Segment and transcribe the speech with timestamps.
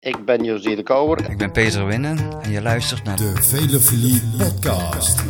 [0.00, 1.30] Ik ben José de Kouwer.
[1.30, 5.20] Ik ben Peter Winnen en je luistert naar De Velofilie Podcast.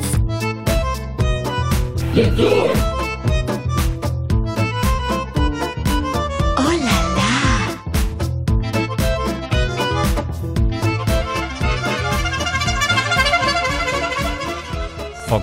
[6.56, 7.38] Oh là là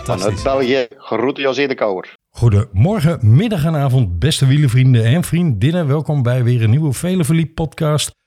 [0.04, 0.44] Vanuit.
[0.44, 2.18] België, groeten José de Kouwer.
[2.30, 5.88] Goedemorgen, middag en avond, beste wielenvrienden en vriendinnen.
[5.88, 8.24] Welkom bij weer een nieuwe Velofilie podcast.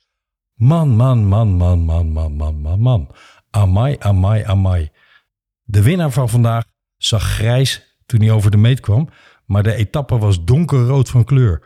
[0.59, 3.09] Man, man, man, man, man, man, man, man, man.
[3.51, 4.91] Amai, amai, amai.
[5.62, 6.64] De winnaar van vandaag
[6.96, 9.09] zag grijs toen hij over de meet kwam,
[9.47, 11.62] maar de etappe was donkerrood van kleur.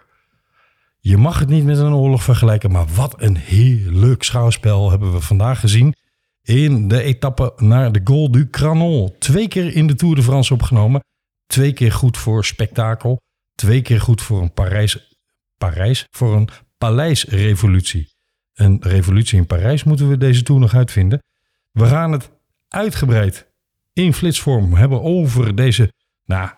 [0.98, 5.20] Je mag het niet met een oorlog vergelijken, maar wat een heerlijk schouwspel hebben we
[5.20, 5.94] vandaag gezien
[6.42, 9.14] in de etappe naar de Gol du Cranon.
[9.18, 11.00] Twee keer in de Tour de France opgenomen.
[11.46, 13.20] Twee keer goed voor spektakel.
[13.54, 15.18] Twee keer goed voor een Parijs,
[15.58, 16.48] Parijs voor een
[16.78, 18.11] paleisrevolutie.
[18.54, 21.22] Een revolutie in Parijs moeten we deze Tour nog uitvinden.
[21.70, 22.30] We gaan het
[22.68, 23.50] uitgebreid
[23.92, 25.92] in flitsvorm hebben over deze,
[26.24, 26.50] nou,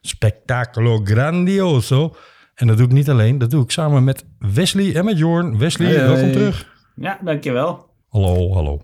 [0.00, 2.16] spectaculo grandioso.
[2.54, 5.58] En dat doe ik niet alleen, dat doe ik samen met Wesley en met Jorn.
[5.58, 6.32] Wesley, Hey, welkom hey.
[6.32, 6.70] terug.
[6.96, 7.90] Ja, dankjewel.
[8.08, 8.82] Hallo, hallo.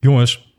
[0.00, 0.54] Jongens,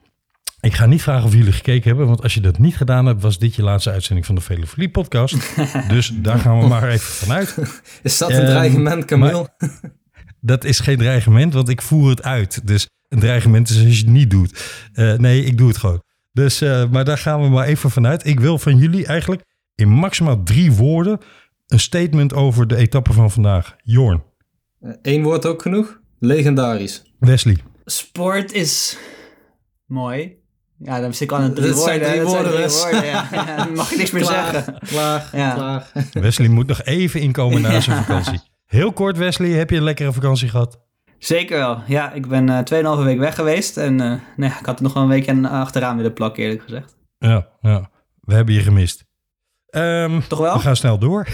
[0.60, 3.22] ik ga niet vragen of jullie gekeken hebben, want als je dat niet gedaan hebt,
[3.22, 5.36] was dit je laatste uitzending van de Velofilie podcast.
[5.94, 7.58] dus daar gaan we maar even vanuit.
[8.04, 9.50] Is dat een Ehm, dreigement, Camille?
[10.48, 12.68] Dat is geen dreigement, want ik voer het uit.
[12.68, 14.64] Dus een dreigement is als je het niet doet.
[14.94, 16.04] Eh, nee, ik doe het gewoon.
[16.34, 18.26] Dus, eh, maar daar gaan we maar even vanuit.
[18.26, 19.42] Ik wil van jullie eigenlijk
[19.76, 21.20] in maximaal drie woorden
[21.68, 23.76] een statement over de etappe van vandaag.
[23.84, 24.24] Jorn,
[25.02, 26.00] Eén woord ook genoeg?
[26.20, 27.04] Legendarisch.
[27.20, 27.58] Wesley.
[27.86, 28.98] Sport is
[29.86, 30.36] mooi.
[30.80, 32.02] Ja, dan zit ik al aan drie woorden.
[32.02, 32.82] drie Dat zijn woorden, drie dus.
[32.82, 33.28] woorden, ja.
[33.32, 34.80] Ja, dan mag je niks meer zeggen.
[34.88, 35.54] Klaar, Ja.
[35.54, 35.92] klaar.
[36.14, 38.40] Wesley moet nog even inkomen na zijn vakantie.
[38.68, 40.80] Heel kort, Wesley, heb je een lekkere vakantie gehad?
[41.18, 41.82] Zeker wel.
[41.88, 43.78] Ja, ik ben eh 2,5 week weg geweest.
[43.78, 46.62] En eh, nee, ik had er nog wel een week en achteraan willen plakken, eerlijk
[46.62, 46.96] gezegd.
[47.18, 47.90] Ja, ja.
[48.22, 49.06] We hebben je gemist.
[49.70, 50.54] Ehm, Toch wel?
[50.54, 51.28] we gaan snel door.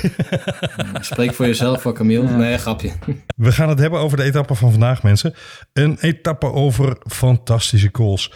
[0.99, 2.29] Spreek voor jezelf, hoor, Camille.
[2.29, 2.91] Nee, grapje.
[3.35, 5.33] We gaan het hebben over de etappe van vandaag, mensen.
[5.73, 8.33] Een etappe over fantastische calls.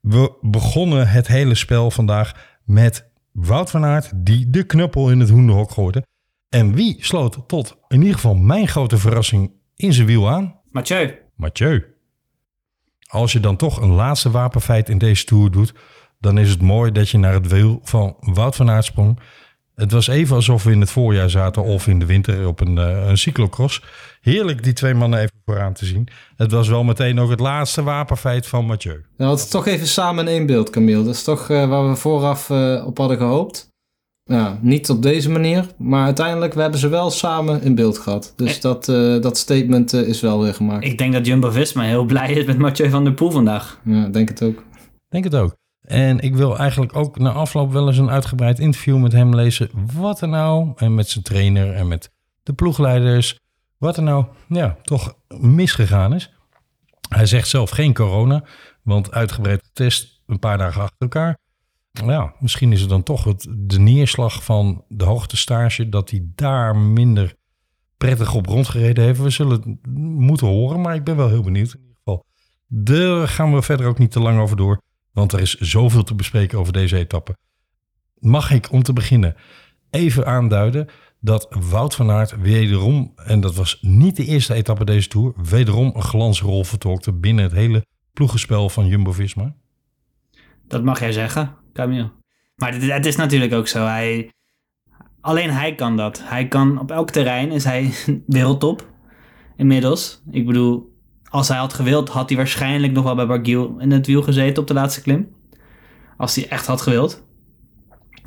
[0.00, 2.32] We begonnen het hele spel vandaag
[2.64, 4.10] met Wout van Aert...
[4.14, 6.04] die de knuppel in het hoenderhok gooide.
[6.50, 10.60] En wie sloot tot in ieder geval mijn grote verrassing in zijn wiel aan?
[10.70, 11.18] Mathieu.
[11.36, 11.84] Mathieu.
[13.08, 15.74] Als je dan toch een laatste wapenfeit in deze Tour doet...
[16.18, 19.20] dan is het mooi dat je naar het wiel van Wout van Aert sprong.
[19.74, 22.78] Het was even alsof we in het voorjaar zaten of in de winter op een,
[22.78, 23.82] eh, een cyclocross.
[24.20, 26.08] Heerlijk die twee mannen even vooraan te zien.
[26.36, 29.04] Het was wel meteen ook het laatste wapenfeit van Mathieu.
[29.16, 31.04] We hadden het toch even samen in één beeld, Camille.
[31.04, 33.69] Dat is toch eh, waar we vooraf eh, op hadden gehoopt.
[34.30, 35.66] Ja, niet op deze manier.
[35.76, 38.32] Maar uiteindelijk, we hebben ze wel samen in beeld gehad.
[38.36, 38.62] Dus Eh.
[38.62, 40.84] dat, eh, dat statement eh, is wel weer gemaakt.
[40.84, 43.80] Ik denk dat Jumbo-Visma heel blij is met Mathieu van der Poel vandaag.
[43.84, 44.64] Ja, denk het ook.
[45.08, 45.56] Denk het ook.
[45.80, 49.70] En ik wil eigenlijk ook na afloop wel eens een uitgebreid interview met hem lezen.
[49.94, 52.10] Wat er nou, en met zijn trainer en met
[52.42, 53.38] de ploegleiders,
[53.78, 56.32] wat er nou ja, toch misgegaan is.
[57.08, 58.44] Hij zegt zelf geen corona,
[58.82, 61.38] want uitgebreid getest een paar dagen achter elkaar.
[61.90, 66.76] Ja, misschien is het dan toch het, de neerslag van de hoogtestage dat hij daar
[66.76, 67.34] minder
[67.96, 69.20] prettig op rondgereden heeft.
[69.20, 72.24] We zullen het moeten horen, maar ik ben wel heel benieuwd in ieder geval.
[72.66, 74.80] Daar gaan we verder ook niet te lang over door.
[75.12, 77.36] Want er is zoveel te bespreken over deze etappe.
[78.18, 79.36] Mag ik om te beginnen
[79.90, 80.88] even aanduiden
[81.20, 85.92] dat Wout van Aert wederom, en dat was niet de eerste etappe deze Tour, wederom
[85.94, 89.54] een glansrol vertolkte binnen het hele ploegenspel van Jumbo-Visma?
[90.66, 92.10] Dat mag jij zeggen, Camille.
[92.56, 93.84] Maar het, is natuurlijk ook zo.
[93.84, 94.30] Hij,
[95.20, 96.20] alleen hij kan dat.
[96.24, 97.90] Hij kan op elk terrein is hij
[98.26, 98.88] wereldtop.
[99.56, 100.22] Inmiddels.
[100.30, 100.96] Ik bedoel,
[101.30, 104.62] als hij had gewild, had hij waarschijnlijk nog wel bij Barguil in het wiel gezeten
[104.62, 105.28] op de laatste klim.
[106.16, 107.28] Als hij echt had gewild.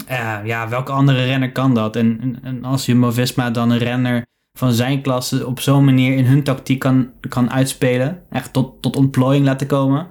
[0.07, 1.95] Eh, ja, welke andere renner kan dat?
[1.95, 4.25] En, en, en als Jumbo-Visma dan een renner
[4.57, 8.23] van zijn klasse op zo'n manier in hun tactiek kan, kan uitspelen.
[8.29, 10.07] Echt tot, tot ontplooiing laten komen.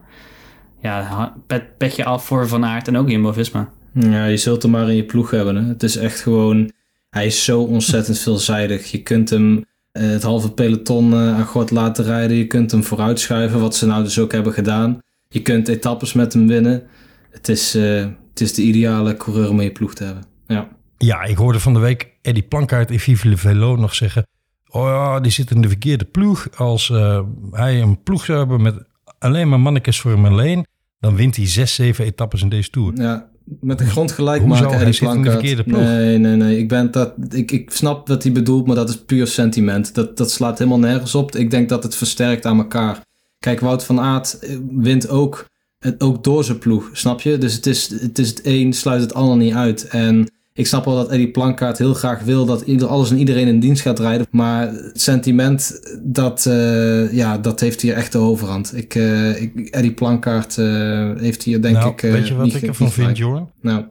[0.83, 3.71] Ja, ha- pet, petje af voor Van Aert en ook Jumbo-Visma.
[3.95, 5.57] Ja, je zult hem maar in je ploeg hebben.
[5.57, 5.69] Hè?
[5.69, 6.71] Het is echt gewoon...
[7.11, 8.91] Hij is zo ontzettend veelzijdig.
[8.91, 12.37] Je kunt hem eh, het halve peloton eh, aan God laten rijden.
[12.37, 14.99] Je kunt hem vooruitschuiven, wat ze nou dus ook hebben gedaan.
[15.29, 16.83] Je kunt etappes met hem winnen.
[17.31, 20.25] Het is, eh, het is de ideale coureur om in je ploeg te hebben.
[20.47, 20.69] Ja.
[20.99, 24.27] Ja, ik hoorde van de week Eddie Plankaart in Vive le Velo nog zeggen...
[24.69, 26.49] Oh ja, die zit in de verkeerde ploeg.
[26.57, 27.21] Als eh,
[27.51, 28.75] hij een ploeg zou hebben met
[29.19, 30.67] alleen maar mannetjes voor hem alleen...
[31.03, 32.93] dan wint hij zes, zeven etappes in deze Tour.
[32.97, 33.29] ja,
[33.61, 34.63] met de grond gelijk Hoezo?
[34.63, 35.81] maken, Hij zit in de verkeerde ploeg.
[35.81, 36.59] Nee, nee, nee.
[36.59, 39.95] Ik, ben dat, ik, ik snap wat hij bedoelt, maar dat is puur sentiment.
[39.95, 41.37] Dat, dat slaat helemaal nergens op.
[41.37, 43.01] Ik denk dat het versterkt aan elkaar.
[43.39, 45.47] Kijk, Wout van Aert eh, wint ook,
[45.79, 47.39] het, ook door zijn ploeg, snap je?
[47.39, 49.87] Dus het is, het is het een sluit het ander niet uit.
[49.89, 53.47] En ik snap wel dat Eddie Plankaart heel graag wil dat ieder, alles en iedereen
[53.49, 54.27] in dienst gaat rijden.
[54.31, 58.77] Maar het sentiment, dat, eh, ja, dat heeft hier echt de overhand.
[58.77, 60.67] Ik, eh, ik, Eddie Plankaart eh,
[61.17, 62.01] heeft hier denk nou, ik...
[62.01, 63.17] weet je wat niet ik ervan vind.
[63.17, 63.51] Jorn?
[63.61, 63.85] Nou,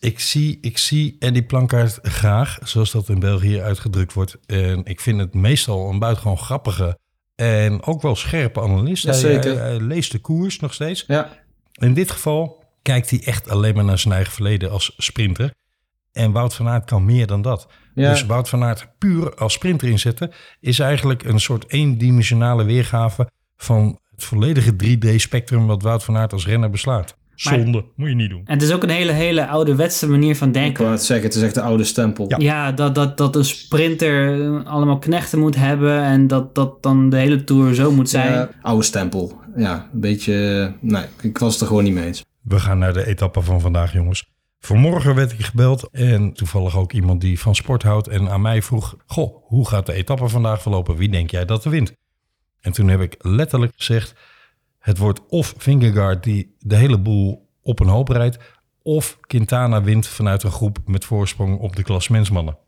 [0.00, 4.38] Ik zie, ik zie Eddie Plankaart graag, zoals dat in België uitgedrukt wordt.
[4.46, 6.98] En ik vind het meestal een buitengewoon grappige
[7.34, 9.04] en ook wel scherpe analist.
[9.04, 9.58] Ja, Hij- zeker.
[9.58, 11.04] Hij, hij leest de koers nog steeds.
[11.06, 11.28] ja,
[11.72, 15.50] In dit geval kijkt hij echt alleen maar naar zijn eigen verleden als sprinter.
[16.16, 17.68] En Wout van Aert kan meer dan dat.
[17.94, 18.10] Ja.
[18.10, 20.30] Dus Wout van Aert puur als sprinter inzetten...
[20.60, 23.28] is eigenlijk een soort eendimensionale weergave...
[23.56, 25.66] van het volledige 3D-spectrum...
[25.66, 27.16] wat Wout van Aert als renner beslaat.
[27.44, 28.42] Maar- Zonde, moet je niet doen.
[28.44, 30.82] En het is ook een hele, hele ouderwetse manier van ik denken.
[30.82, 32.24] wou het zeggen, het is echt de oude stempel.
[32.28, 32.36] Ja.
[32.38, 37.16] Ja, dat, dat, dat een sprinter allemaal knechten moet hebben en dat dat dan de
[37.16, 38.32] hele tour zo moet zijn.
[38.32, 39.40] Ja, oude stempel.
[39.56, 40.62] Ja, een beetje...
[40.82, 42.24] eh, Nee, ik was het er gewoon niet mee eens.
[42.42, 44.34] We gaan naar de etappe van vandaag, jongens.
[44.60, 48.62] Vanmorgen werd ik gebeld en toevallig ook iemand die van sport houdt en aan mij
[48.62, 50.96] vroeg: Goh, hoe gaat de etappe vandaag verlopen?
[50.96, 51.92] Wie denk jij dat er wint?
[52.60, 54.14] En toen heb ik letterlijk gezegd:
[54.78, 58.38] Het wordt of Vingegaard die de hele boel op een hoop rijdt,
[58.82, 62.58] of Quintana wint vanuit een groep met voorsprong op de klasmensmannen.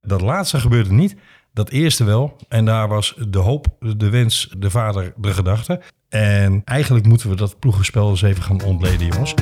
[0.00, 1.16] Dat laatste gebeurde niet,
[1.52, 2.36] dat eerste wel.
[2.48, 3.66] En daar was de hoop,
[3.96, 5.80] de wens, de vader, de gedachte.
[6.08, 9.34] En eigenlijk moeten we dat ploegenspel eens even gaan ontleden, jongens.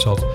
[0.00, 0.26] Zat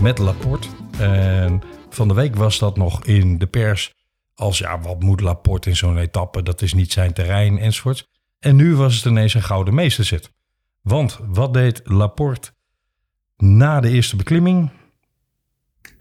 [0.00, 0.68] met Laporte.
[0.98, 3.94] En van de week was dat nog in de pers
[4.34, 6.42] als ja, wat moet Laporte in zo'n etappe?
[6.42, 8.06] Dat is niet zijn terrein enzovoorts.
[8.38, 10.32] En nu was het ineens een gouden meesterzit.
[10.80, 12.50] Want wat deed Laporte
[13.36, 14.70] na de eerste beklimming?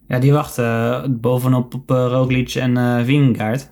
[0.07, 0.65] Ja, die wachten
[1.03, 3.69] eh, bovenop op eh, Roglic en Vingegaard.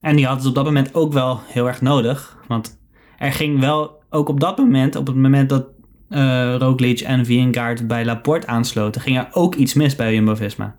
[0.00, 2.38] En die hadden ze op dat moment ook wel heel erg nodig.
[2.48, 2.80] Want
[3.18, 5.66] er ging wel ook op dat moment, op het moment dat
[6.10, 10.76] eh Roglic en Vingegaard bij Laporte aansloten, ging er ook iets mis bij Jumbo-Visma.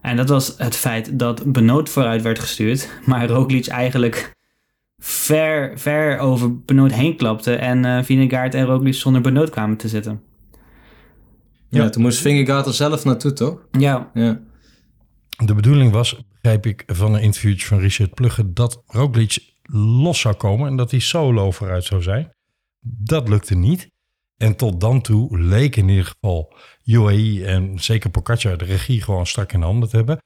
[0.00, 4.32] En dat was het feit dat Benoot vooruit werd gestuurd, maar Roglic eigenlijk
[4.98, 9.88] ver, ver over Benoot heen klapte en eh Vingegaard en Roglic zonder Benoot kwamen te
[9.88, 10.20] zitten.
[11.68, 11.88] Ja, Ja.
[11.88, 13.66] toen moest Vingegaard er zelf naartoe, toch?
[13.78, 14.40] Ja, Ja.
[15.44, 20.34] De bedoeling was, begrijp ik van een interviewtje van Richard Plugge, dat Roglic los zou
[20.34, 22.32] komen en dat hij solo vooruit zou zijn.
[22.80, 23.90] Dat lukte niet.
[24.36, 26.54] En tot dan toe leek in ieder geval
[26.84, 30.18] UAE en zeker Pogacar de regie gewoon strak in handen te hebben.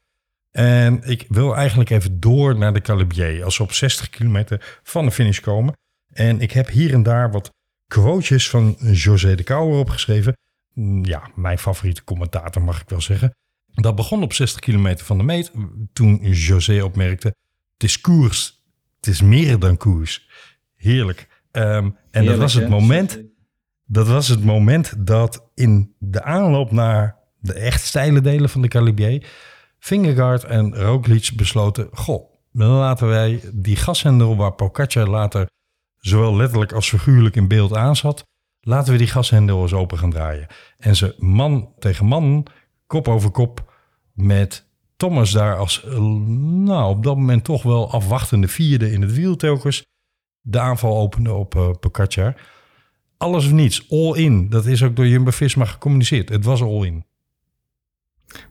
[0.51, 5.05] En ik wil eigenlijk even door naar de Calibier als we op 60 kilometer van
[5.05, 5.77] de finish komen.
[6.13, 7.51] En ik heb hier en daar wat
[7.87, 10.37] quotejes van José de Kouwer opgeschreven.
[10.75, 13.37] Mm, Ja, mijn favoriete commentator mag ik wel zeggen.
[13.67, 15.53] Dat begon op 60 kilometer van de meet.
[15.93, 17.27] Toen José opmerkte:
[17.73, 18.63] Het is koers.
[18.97, 20.29] Het is meer dan koers.
[20.77, 21.43] Heerlijk.
[21.51, 22.69] Ehm, en dat was het hè?
[22.69, 23.23] moment.
[23.91, 28.69] Dat was het moment dat in de aanloop naar de echt steile delen van de
[28.69, 29.27] Calibier.
[29.79, 35.49] Vingegaard en Roglic besloten: Goh, dan laten wij die gashendel waar Pogacar later
[36.01, 38.23] zowel letterlijk als figuurlijk in beeld aan zat.
[38.61, 40.47] Laten we die gashendel eens open gaan draaien.
[40.79, 42.47] En ze man tegen man,
[42.87, 43.73] kop over kop,
[44.13, 44.67] met
[44.97, 49.37] Thomas daar als, eh, nou, op dat moment toch wel afwachtende vierde in het wiel
[49.37, 49.85] telkens.
[50.41, 52.35] De aanval opende op uh, Pogacar.
[53.19, 54.49] Alles of niets, all in.
[54.49, 56.29] Dat is ook door Jumbo-Visma gecommuniceerd.
[56.29, 57.05] Het was all in.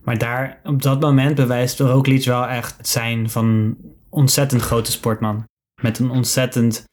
[0.04, 3.78] Maar daar, op dat moment bewijst Roglic wel echt het zijn van een
[4.10, 5.44] ontzettend grote sportman.
[5.82, 6.84] Met een ontzettend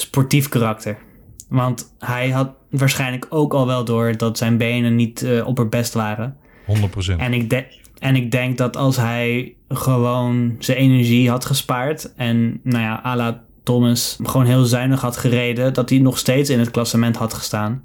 [0.00, 0.98] sportief karakter.
[1.48, 5.70] Want hij had waarschijnlijk ook al wel door dat zijn benen niet uh, op het
[5.70, 6.36] best waren.
[6.66, 7.16] 100%.
[7.16, 12.60] En ik, de- en ik denk dat als hij gewoon zijn energie had gespaard en
[12.62, 16.58] nou ja, à la Thomas gewoon heel zuinig had gereden, dat hij nog steeds in
[16.58, 17.84] het klassement had gestaan.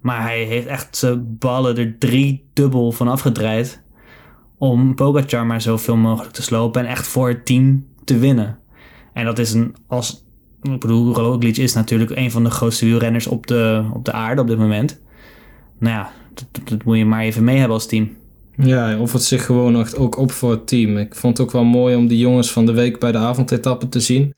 [0.00, 3.82] Maar hij heeft echt zijn ballen er drie dubbel van afgedraaid
[4.58, 8.58] om Pogacar maar zoveel mogelijk te slopen en echt voor het team te winnen.
[9.12, 10.24] En dat is een, als,
[10.62, 14.40] ik bedoel, Roglic is natuurlijk een van de grootste wielrenners op de, op de aarde
[14.40, 15.00] op dit moment.
[15.78, 16.10] Nou ja,
[16.64, 18.10] dat, moet je maar even mee hebben als team.
[18.56, 20.96] Ja, hij offert zich gewoon echt ook op voor het team.
[20.96, 23.88] Ik vond het ook wel mooi om die jongens van de week bij de avondetappe
[23.88, 24.34] te zien.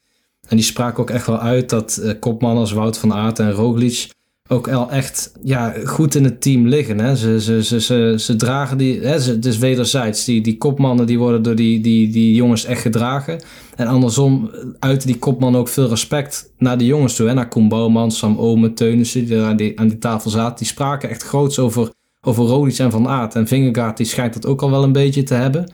[0.48, 3.52] En die spraken ook echt wel uit dat uh, kopmannen als Wout van Aert en
[3.52, 4.12] Roglic
[4.48, 6.98] ook al echt ja, goed in het team liggen.
[6.98, 7.16] Hè.
[7.16, 10.24] Ze, ze, ze, ze, ze dragen die, hè, het is wederzijds.
[10.24, 13.42] Die, die kopmannen die worden door die, die, die jongens echt gedragen.
[13.76, 17.26] En andersom uit die kopman ook veel respect naar de jongens toe.
[17.26, 17.34] Hè.
[17.34, 20.58] Naar Koen Bouwman, Sam Omen, Teunissen die aan die, aan die tafel zaten.
[20.58, 23.34] Die spraken echt groots over, over Rodic en Van Aert.
[23.34, 25.70] En Vingegaard die schijnt dat ook al wel een beetje te hebben.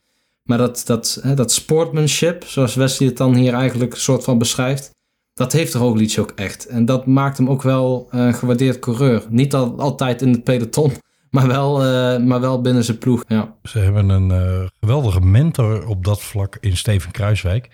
[0.51, 4.39] Maar dat, dat, hè, dat sportmanship, zoals Wesley het dan hier eigenlijk een soort van
[4.39, 4.91] beschrijft
[5.35, 6.67] dat heeft Roglic ook echt.
[6.67, 9.27] En dat maakt hem ook wel een gewaardeerd coureur.
[9.29, 10.93] Niet al, altijd in het peloton,
[11.31, 13.25] maar wel, uh, maar wel binnen zijn ploeg.
[13.29, 13.57] Ja.
[13.63, 17.69] Ze hebben een uh, geweldige mentor op dat vlak in Steven Kruiswijk.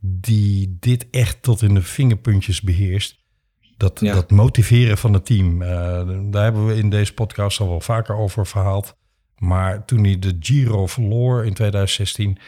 [0.00, 3.24] Die dit echt tot in de vingerpuntjes beheerst.
[3.76, 4.14] Dat, ja.
[4.14, 5.58] dat motiveren van het team.
[6.30, 8.96] Daar hebben we in deze podcast al wel vaker over verhaald.
[9.38, 12.38] Maar toen hij de Giro verloor in 2016,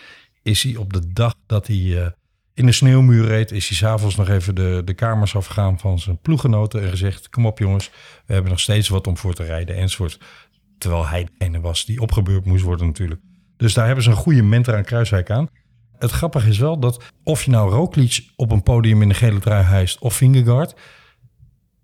[0.42, 2.12] is hij op de dag dat hij
[2.59, 6.18] in de sneeuwmuur reed, is hij s'avonds nog even de, de kamers afgegaan van zijn
[6.18, 7.90] ploeggenoten en gezegd: Kom op jongens,
[8.26, 10.21] we hebben nog steeds wat om voor te rijden enzovoort.
[10.78, 13.21] Terwijl hij degene was die opgebeurd moest worden natuurlijk.
[13.57, 15.49] Dus daar hebben ze een goede mentor aan Kruiswijk aan.
[15.99, 19.38] Het grappige is wel dat of je nou Roglic op een podium in de gele
[19.38, 20.75] trui hijst of Vingegaard.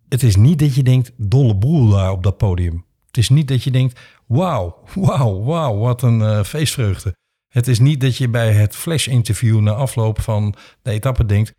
[0.09, 2.85] Het is niet dat je denkt, dolle boel daar op dat podium.
[3.07, 7.17] Het is niet dat je denkt, wauw, wauw, wauw, wat een uh, feestvreugde.
[7.49, 11.53] Het is niet dat je bij het flash-interview na afloop van de etappe denkt...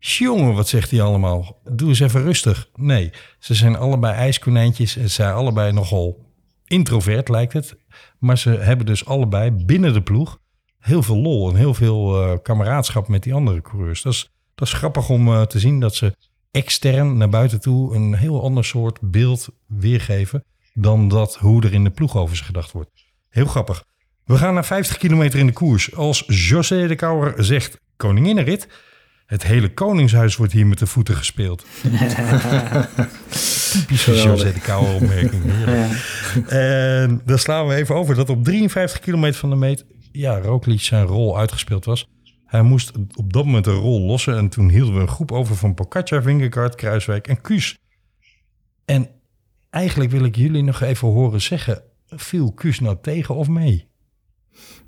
[0.00, 1.60] Jongen, wat zegt hij allemaal?
[1.72, 2.70] Doe eens even rustig.
[2.74, 6.26] Nee, ze zijn allebei ijskonijntjes en zijn allebei nogal
[6.64, 7.76] introvert, lijkt het.
[8.18, 10.38] Maar ze hebben dus allebei binnen de ploeg
[10.78, 14.02] heel veel lol en heel veel uh, kameraadschap met die andere coureurs.
[14.02, 16.16] Dat is, dat is grappig om uh, te zien dat ze
[16.50, 20.44] extern naar buiten toe een heel ander soort beeld weergeven
[20.80, 22.90] dan dat hoe er in de ploeg over ze gedacht wordt.
[23.28, 23.84] Heel grappig.
[24.24, 25.94] We gaan naar 50 kilometer in de koers.
[25.94, 28.68] Als José de Kouwer zegt koninginnenrit.
[29.26, 31.66] Het hele koningshuis wordt hier met de voeten gespeeld.
[33.72, 35.42] Typische José de Kouwer opmerking.
[35.66, 35.88] Ja.
[36.48, 39.84] En dan slaan we even over dat op 53 kilometer van de meet...
[40.12, 42.08] ja, Roglic zijn rol uitgespeeld was.
[42.44, 44.36] Hij moest op dat moment een rol lossen.
[44.36, 47.78] En toen hielden we een groep over van Pocaccia, Vingegaard, Kruiswijk en Kuus.
[48.84, 49.08] En
[49.70, 51.82] eigenlijk wil ik jullie nog even horen zeggen...
[52.08, 53.86] viel Kuus nou tegen of mee?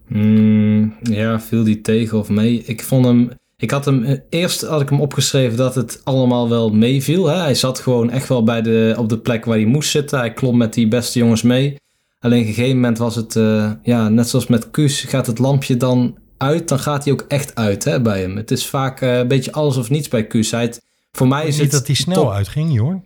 [0.09, 2.63] Mm, ja, viel die tegen of mee?
[2.65, 3.31] Ik vond hem.
[3.57, 4.05] Ik had hem.
[4.05, 7.27] Eh, eerst had ik hem opgeschreven dat het allemaal wel meeviel.
[7.27, 10.19] Hij zat gewoon echt wel bij de, op de plek waar hij moest zitten.
[10.19, 11.77] Hij klom met die beste jongens mee.
[12.19, 13.35] Alleen op een gegeven moment was het.
[13.35, 16.69] Uh, ja, net zoals met Kuus gaat het lampje dan uit.
[16.69, 18.37] Dan gaat hij ook echt uit hè, bij hem.
[18.37, 20.51] Het is vaak uh, een beetje alles of niets bij Kuus.
[20.51, 20.73] Hij
[21.13, 21.73] voor mij is Niet het.
[21.73, 23.03] dat hij snel uitging, joh.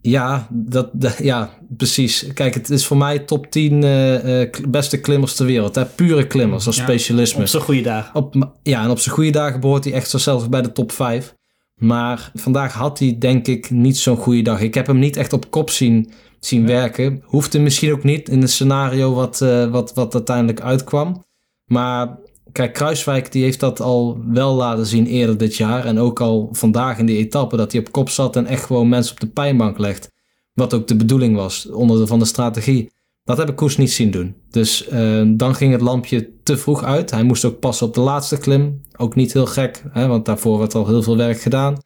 [0.00, 2.32] Ja, dat, dat, ja, precies.
[2.34, 5.74] Kijk, het is voor mij top 10 uh, uh, beste klimmers ter wereld.
[5.74, 5.84] Hè?
[5.84, 7.40] Pure klimmers als Ja, specialisme.
[7.40, 8.14] Op zijn goede dagen.
[8.14, 10.92] Op, ja, en op zijn goede dagen behoort hij echt zo zelfs bij de top
[10.92, 11.34] 5.
[11.74, 14.60] Maar vandaag had hij denk ik niet zo'n goede dag.
[14.60, 17.22] Ik heb hem niet echt op kop zien, zien werken.
[17.24, 21.24] Hoefde misschien ook niet in het scenario wat, uh, wat, wat uiteindelijk uitkwam.
[21.64, 22.18] Maar
[22.58, 25.84] kijk, Kruiswijk die heeft dat al wel laten zien eerder dit jaar.
[25.84, 28.88] En ook al vandaag in die etappe dat hij op kop zat en echt gewoon
[28.88, 30.10] mensen op de pijnbank legt.
[30.52, 32.90] Wat ook de bedoeling was onder de, van de strategie.
[33.24, 34.34] Dat heb ik Koes niet zien doen.
[34.50, 37.10] Dus uh, dan ging het lampje te vroeg uit.
[37.10, 38.82] Hij moest ook passen op de laatste klim.
[38.96, 41.76] Ook niet heel gek, hè, want daarvoor werd al heel veel werk gedaan.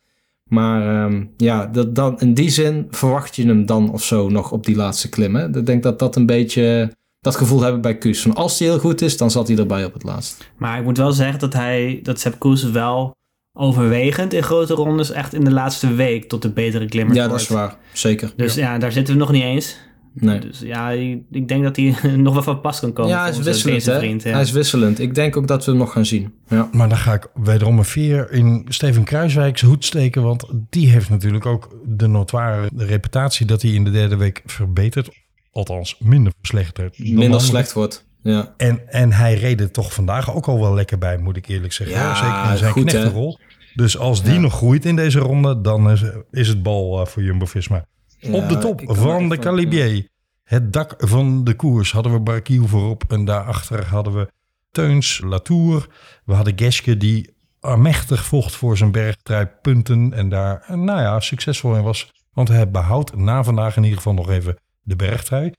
[0.44, 4.52] Maar um, ja, dat, dan, in die zin verwacht je hem dan of zo nog
[4.52, 5.34] op die laatste klim.
[5.36, 5.56] Hè?
[5.56, 8.22] Ik denk dat dat een beetje dat gevoel hebben bij Koes.
[8.22, 10.50] Van als hij heel goed is, dan zat hij erbij op het laatst.
[10.56, 13.16] Maar ik moet wel zeggen dat hij, dat Sepp Koes wel
[13.58, 17.40] overwegend in grote rondes echt in de laatste week tot de betere klimmer Ja, dat
[17.40, 17.76] is waar.
[17.92, 18.32] Zeker.
[18.36, 18.78] Dus ja.
[18.78, 19.76] daar zitten we nog niet eens.
[20.14, 20.38] Nee.
[20.38, 23.10] Dus ja, ik, denk dat hij nog wel van pas kan komen.
[23.10, 23.84] Ja, hij is wisselend.
[23.84, 23.98] Hè?
[23.98, 24.32] Vriend, ja.
[24.32, 24.98] Hij is wisselend.
[24.98, 26.34] Ik denk ook dat we hem nog gaan zien.
[26.48, 26.68] Ja.
[26.72, 30.22] Maar dan ga ik wederom een veer in Steven Kruiswijk's hoed steken.
[30.22, 35.21] Want die heeft natuurlijk ook de notoire reputatie dat hij in de derde week verbetert.
[35.52, 36.97] Althans, minder verslechterd.
[36.99, 38.06] dan Minder slecht wordt.
[38.23, 38.54] Ja.
[38.56, 41.73] En, en hij reed er toch vandaag ook al wel lekker bij, moet ik eerlijk
[41.73, 41.97] zeggen.
[41.97, 42.88] Ja, Zeker in zijn goed, hè?
[42.90, 43.38] knechtenrol.
[43.75, 44.40] Dus als die Ja.
[44.40, 47.85] nog groeit in deze ronde, dan is, is het bal eh, voor Jumbo-Visma.
[48.30, 50.09] Op de top van de Calibier.
[50.44, 53.04] Het dak van de koers hadden we Barkiel voorop.
[53.09, 54.28] En daarachter hadden we
[54.71, 55.87] Teuns, Latour.
[56.25, 57.35] We hadden Geske die
[57.76, 60.12] mechtig vocht voor zijn bergtrui punten.
[60.12, 62.11] En daar, eh, nou ja, succesvol in was.
[62.32, 65.52] Want hij behoudt na vandaag in ieder geval nog even de bergtrui.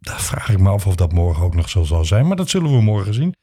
[0.00, 2.26] Daar vraag ik me af of dat morgen ook nog zo zal zijn.
[2.26, 3.34] Maar dat zullen we morgen zien.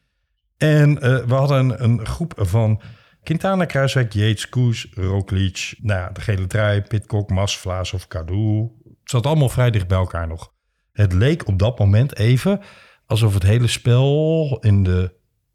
[0.57, 2.81] En eh, we hadden een, groep van
[3.23, 5.75] Quintana, Kruiswijk, Yates, Koes, Roglic.
[5.81, 8.69] Nou de gele trui, Pitcock, Mas, Vlaas of Cadu.
[8.83, 10.53] Het zat allemaal vrij dicht bij elkaar nog.
[10.91, 12.61] Het leek op dat moment even
[13.05, 15.13] alsof het hele spel in de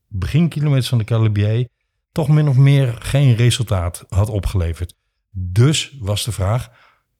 [0.08, 1.68] beginkilometers van de Calibier
[2.12, 4.94] toch min of meer geen resultaat had opgeleverd.
[5.30, 6.70] Dus was de vraag,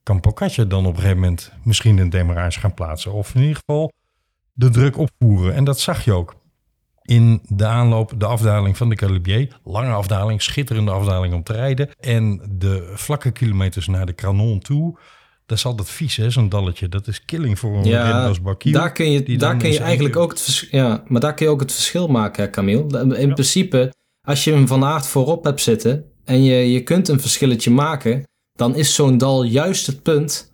[0.09, 3.13] kan Pocaccia dan op een gegeven moment misschien een demarage gaan plaatsen.
[3.13, 3.91] Of in ieder geval
[4.53, 5.55] de druk opvoeren.
[5.55, 6.35] En dat zag je ook
[7.01, 9.59] in de aanloop, de afdaling van de Calibier.
[9.63, 11.89] Lange afdaling, schitterende afdaling om te rijden.
[11.99, 14.97] En de vlakke kilometers naar de Kranon toe.
[15.45, 16.89] Dat is altijd vies, hè, zo'n dalletje.
[16.89, 18.73] Dat is killing voor een Ja, als Bakiel.
[18.73, 21.59] daar kun je, daar kun je eigenlijk ook het ja, maar daar kun je ook
[21.59, 23.15] het verschil maken, hè, Camille.
[23.17, 27.19] In principe, als je hem van aard voorop hebt zitten en je, je kunt een
[27.19, 28.27] verschilletje maken,
[28.59, 30.51] dan is zo'n dal juist het punt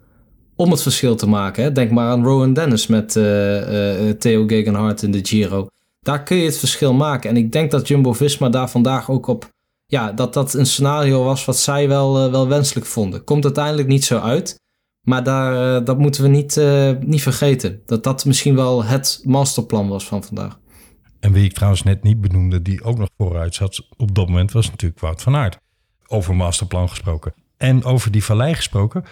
[0.55, 1.73] om het verschil te maken.
[1.73, 5.67] Denk maar aan Rowan Dennis met eh, eh, Theo Gegenhardt in de Giro.
[6.05, 7.29] Daar kun je het verschil maken.
[7.29, 9.49] En ik denk dat Jumbo-Visma daar vandaag ook op...
[9.85, 13.23] Ja, dat dat een scenario was wat zij wel, eh, wel wenselijk vonden.
[13.23, 14.59] Komt uiteindelijk niet zo uit.
[15.01, 17.81] Maar daar, eh, dat moeten we niet, eh, niet vergeten.
[17.85, 20.59] Dat dat misschien wel het masterplan was van vandaag.
[21.19, 24.51] En wie ik trouwens net niet benoemde, die ook nog vooruit zat op dat moment,
[24.51, 25.57] was natuurlijk Wout van Aert.
[26.07, 27.33] Over masterplan gesproken.
[27.57, 29.03] En over die vallei gesproken.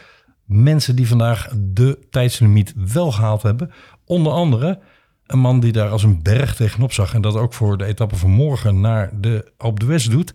[0.45, 3.71] Mensen die vandaag de tijdslimiet wel gehaald hebben.
[4.05, 4.79] Onder andere
[5.27, 7.13] een man die daar als een berg tegenop zag.
[7.13, 10.33] En dat ook voor de etappe van morgen naar de Alpe d'Huez doet.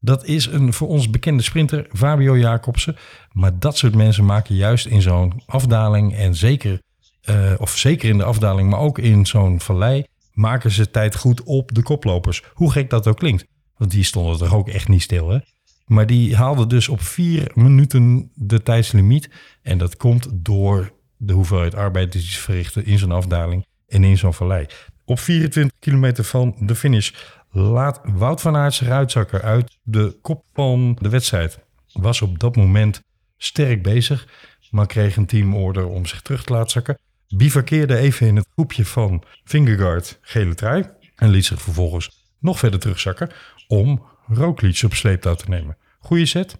[0.00, 2.96] Dat is een voor ons bekende sprinter, Fabio Jacobsen.
[3.32, 6.82] Maar dat soort mensen maken juist in zo'n afdaling en zeker,
[7.20, 11.42] eh, of zeker in de afdaling, maar ook in zo'n vallei, maken ze tijd goed
[11.42, 12.42] op de koplopers.
[12.52, 13.46] Hoe gek dat ook klinkt.
[13.76, 15.38] Want die stonden toch ook echt niet stil, hè?
[15.86, 19.30] Maar die haalde dus op vier minuten de tijdslimiet.
[19.62, 24.18] En dat komt door de hoeveelheid arbeid die ze verrichten in zo'n afdaling en in
[24.18, 24.66] zo'n vallei.
[25.04, 27.10] Op 24 kilometer van de finish
[27.50, 28.74] laat Wout van Aert
[29.10, 31.58] zich uit de kop van de wedstrijd.
[31.92, 33.00] Was op dat moment
[33.36, 34.28] sterk bezig,
[34.70, 36.98] maar kreeg een teamorder om zich terug te laten zakken.
[37.28, 40.84] Bivakkeerde even in het groepje van Fingergaard gele trui
[41.16, 43.30] en liet zich vervolgens nog verder terugzakken
[43.68, 45.76] om Roglic op sleeptouw te nemen.
[45.98, 46.58] Goeie set.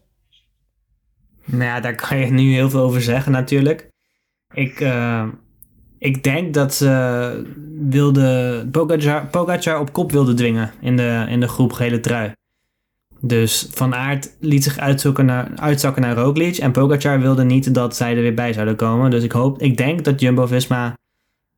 [1.44, 3.88] Nou ja, daar kan je nu heel veel over zeggen natuurlijk.
[4.54, 5.24] Ik, eh,
[5.98, 7.54] ik denk dat ze
[7.88, 12.32] wilde Pogacar, Pogacar op kop wilde dwingen in de, in de groep gele trui.
[13.20, 16.56] Dus Van Aert liet zich naar, uitzakken naar Roglic.
[16.56, 19.10] En Pogacar wilde niet dat zij er weer bij zouden komen.
[19.10, 20.94] Dus ik, hoop, ik denk dat Jumbo-Visma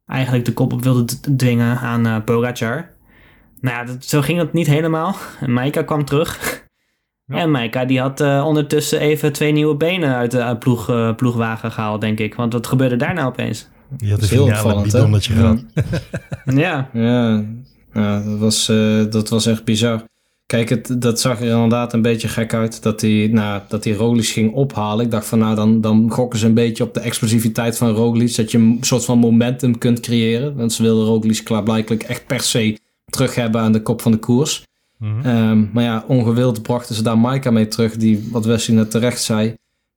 [0.07, 2.97] eigenlijk de kop op wilde dwingen aan Pogacar.
[3.61, 5.17] Nou ja, dat, zo ging het niet helemaal.
[5.41, 6.63] En Maika kwam terug.
[7.27, 11.15] En Maika die had eh, ondertussen even twee nieuwe benen uit de uit ploeg, eh,
[11.15, 12.35] ploegwagen gehaald, denk ik.
[12.35, 13.69] Want wat gebeurde daar nou opeens?
[13.97, 15.41] Die had Dat een heel finale opvallend, bidonnetje Ja.
[15.41, 15.65] gehad.
[16.55, 17.45] Ja, Ja,
[17.95, 20.03] ja dat, was, eh, dat was echt bizar.
[20.47, 23.93] Kijk, het, dat zag er inderdaad een beetje gek uit dat hij, nou, dat hij
[23.93, 25.05] Roglic ging ophalen.
[25.05, 28.37] Ik dacht van nou, dan, dan gokken ze een beetje op de explosiviteit van Roglic.
[28.37, 30.57] Dat je een soort van momentum kunt creëren.
[30.57, 32.79] Want ze wilden Roglic klaarblijkelijk echt per se
[33.11, 34.63] terug hebben aan de kop van de koers.
[34.99, 35.27] Mhm.
[35.27, 37.97] Ehm, maar ja, ongewild brachten ze daar Maika mee terug.
[37.97, 39.55] Die, wat Wesley net terecht zei,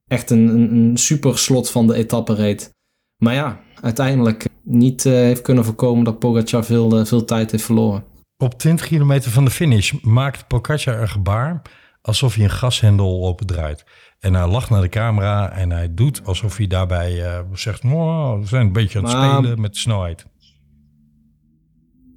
[0.08, 2.70] echt een, een, een super slot van de etappe reed.
[3.16, 7.64] Maar ja, uiteindelijk niet eh, heeft kunnen voorkomen dat Pogacar veel, eh, veel tijd heeft
[7.64, 8.04] verloren.
[8.36, 11.62] Op 20 kilometer van de finish maakt Pogacar een gebaar
[12.02, 13.84] alsof hij een gashendel opendraait.
[14.18, 17.82] En hij lacht naar de camera en hij doet alsof hij daarbij eh, zegt...
[17.82, 20.26] "Wow, we zijn een beetje aan het Maar- spelen met de snelheid.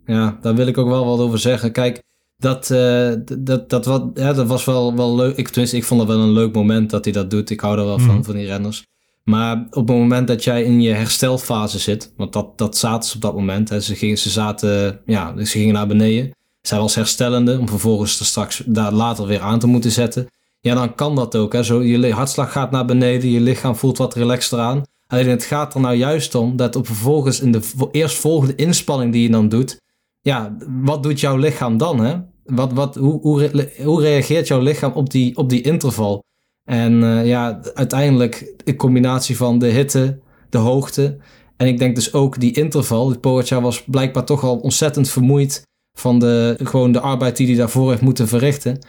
[0.06, 1.72] Ja, daar wil ik ook wel wat over zeggen.
[1.72, 2.04] Kijk,
[2.38, 5.38] dat, eh, dat, dat, wat, ja, dat was wel, wel leuk.
[5.38, 7.50] Ik, tenminste, ik vond het wel een leuk moment dat hij dat doet.
[7.50, 8.24] Ik hou er wel van, Mhm.
[8.24, 8.86] van die renners.
[9.24, 13.16] Maar op het moment dat jij in je herstelfase zit, want dat, dat zaten ze
[13.16, 13.70] op dat moment.
[13.70, 16.32] Hè, ze, gingen, ze, zaten, ja, ze gingen naar beneden.
[16.62, 20.28] Zij was herstellende, om vervolgens er straks daar later weer aan te moeten zetten.
[20.60, 21.54] Ja, dan kan dat ook.
[21.54, 21.64] Hè.
[21.64, 24.82] Zo, je hartslag gaat naar beneden, je lichaam voelt wat relaxter aan.
[25.08, 29.12] Alleen het gaat er nou juist om dat op vervolgens in de vo- eerstvolgende inspanning
[29.12, 29.82] die je dan doet,
[30.26, 32.00] ja, wat doet jouw lichaam dan?
[32.00, 32.16] Hè?
[32.44, 36.24] Wat, wat, hoe, hoe, re- hoe reageert jouw lichaam op die, op die interval?
[36.70, 41.18] En eh, ja, uiteindelijk een combinatie van de hitte, de hoogte.
[41.58, 43.20] En ik denk dus ook die interval.
[43.20, 45.62] Pogacar was blijkbaar toch al ontzettend vermoeid
[45.98, 48.80] van de, gewoon de arbeid die hij daarvoor heeft moeten verrichten.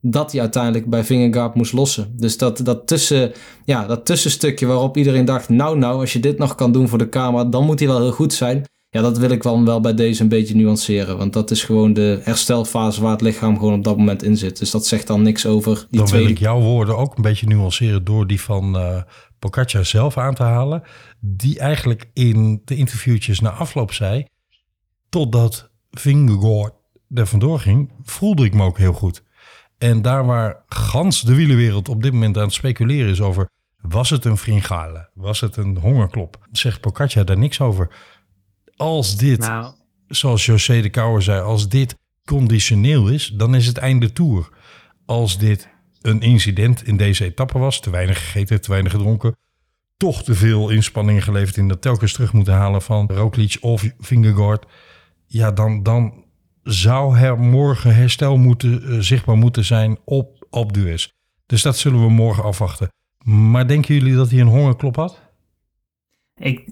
[0.00, 2.14] Dat hij uiteindelijk bij Vingegaard moest lossen.
[2.16, 3.32] Dus dat, dat, tussen,
[3.64, 5.48] ja, dat tussenstukje waarop iedereen dacht...
[5.48, 7.44] nou nou, als je dit nog kan doen voor de camera...
[7.44, 8.64] dan moet hij wel heel goed zijn.
[8.92, 11.18] Ja, dat wil ik wel, wel bij deze een beetje nuanceren.
[11.18, 14.58] Want dat is gewoon de herstelfase waar het lichaam gewoon op dat moment in zit.
[14.58, 17.22] Dus dat zegt dan niks over die Dan tweede wil ik jouw woorden ook een
[17.22, 18.78] beetje nuanceren door die van
[19.38, 20.82] Pogacar zelf aan te halen.
[21.20, 24.24] Die eigenlijk in de interviewtjes na afloop zei...
[25.08, 26.72] totdat Vingegaard
[27.14, 29.22] er vandoor ging, voelde ik me ook heel goed.
[29.78, 33.48] En daar waar gans de wielenwereld op dit moment aan het speculeren is over...
[33.80, 35.10] was het een fringale?
[35.14, 36.46] Was het een hongerklop?
[36.52, 37.90] Zegt Pogacar daar niks over.
[38.80, 39.74] Als dit nou,
[40.08, 44.48] zoals José de Kouwer zei, als dit conditioneel is, dan is het einde tour.
[45.06, 45.68] Als dit
[46.00, 49.36] een incident in deze etappe was, te weinig gegeten, te weinig gedronken,
[49.96, 54.66] toch te veel inspanningen geleverd in dat telkens terug moeten halen van Roglic of Vingegaard.
[55.26, 56.24] Ja, dan, dan
[56.62, 61.12] zou er morgen herstel moeten, eh, zichtbaar moeten zijn op, op Dues.
[61.46, 62.92] Dus dat zullen we morgen afwachten.
[63.24, 65.20] Maar denken jullie dat hij een hongerklop had?
[66.34, 66.68] Ik,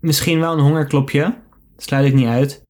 [0.00, 1.38] misschien wel een hongerklopje.
[1.76, 2.62] Sluit ik niet uit.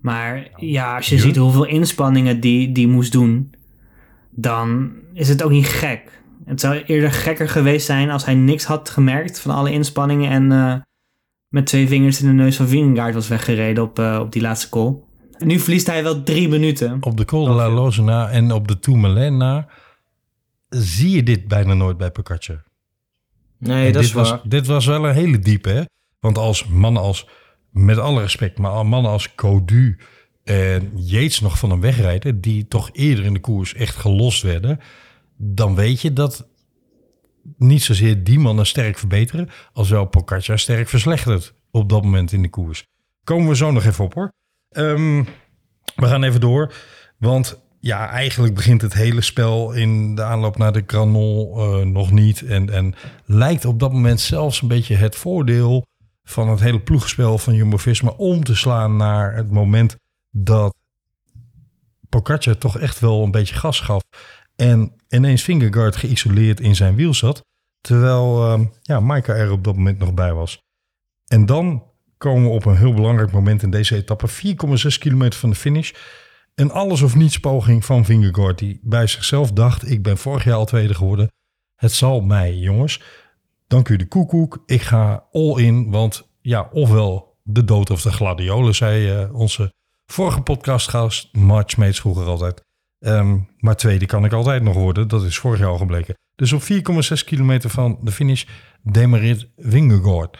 [0.00, 1.20] Maar ja, als je Ja.
[1.20, 3.54] ziet hoeveel inspanningen die, die moest doen,
[4.30, 6.22] dan is het ook niet gek.
[6.44, 10.52] Het zou eerder gekker geweest zijn als hij niks had gemerkt van alle inspanningen en
[10.52, 10.74] eh,
[11.48, 14.68] met twee vingers in de neus van Vingegaard was weggereden op, eh, op die laatste
[14.68, 14.94] call.
[15.38, 16.96] En nu verliest hij wel drie minuten.
[17.00, 19.68] Op de Col de la Loze na en op de Tourmalet na
[20.68, 22.62] zie je dit bijna nooit bij Pogacar.
[23.58, 24.40] Nee, En dat is dit, was, waar.
[24.44, 25.82] dit was wel een hele diepe, hè?
[26.22, 27.28] Want als mannen als,
[27.70, 29.98] met alle respect, maar mannen als Codu
[30.44, 34.80] en Yates nog van hem wegrijden, die toch eerder in de koers echt gelost werden,
[35.36, 36.48] dan weet je dat
[37.56, 42.42] niet zozeer die mannen sterk verbeteren, als wel Pogacar sterk verslechtert op dat moment in
[42.42, 42.84] de koers.
[43.24, 44.32] Komen we zo nog even op hoor.
[44.68, 45.24] Ehm,
[45.94, 46.74] we gaan even door,
[47.18, 52.10] want ja, eigenlijk begint het hele spel in de aanloop naar de Granon eh, nog
[52.10, 52.42] niet.
[52.42, 55.86] En, en lijkt op dat moment zelfs een beetje het voordeel
[56.24, 59.96] van het hele ploegspel van Jumbo-Visma om te slaan naar het moment
[60.30, 60.74] dat
[62.08, 64.02] Pogacar toch echt wel een beetje gas gaf.
[64.56, 67.44] En ineens Fingergaard geïsoleerd in zijn wiel zat.
[67.80, 70.62] Terwijl ehm, ja, Maika er op dat moment nog bij was.
[71.26, 71.84] En dan
[72.18, 74.28] komen we op een heel belangrijk moment in deze etappe.
[74.28, 75.92] 4,6 kilometer van de finish.
[76.54, 78.58] Een alles of niets poging van Vingegaard.
[78.58, 81.32] Die bij zichzelf dacht, ik ben vorig jaar al tweede geworden.
[81.76, 83.00] Het zal mij, jongens.
[83.72, 84.62] Dank u de koekoek.
[84.66, 85.90] Ik ga all in.
[85.90, 89.72] Want ja, ofwel de dood of de gladiolen, zei eh, onze
[90.06, 91.34] vorige podcastgast.
[91.34, 92.64] March Meets vroeger altijd.
[92.98, 95.08] Ehm, maar tweede kan ik altijd nog worden.
[95.08, 96.14] Dat is vorig jaar al gebleken.
[96.34, 98.44] Dus op 4,6 kilometer van de finish
[98.82, 100.38] demareert Vingegaard.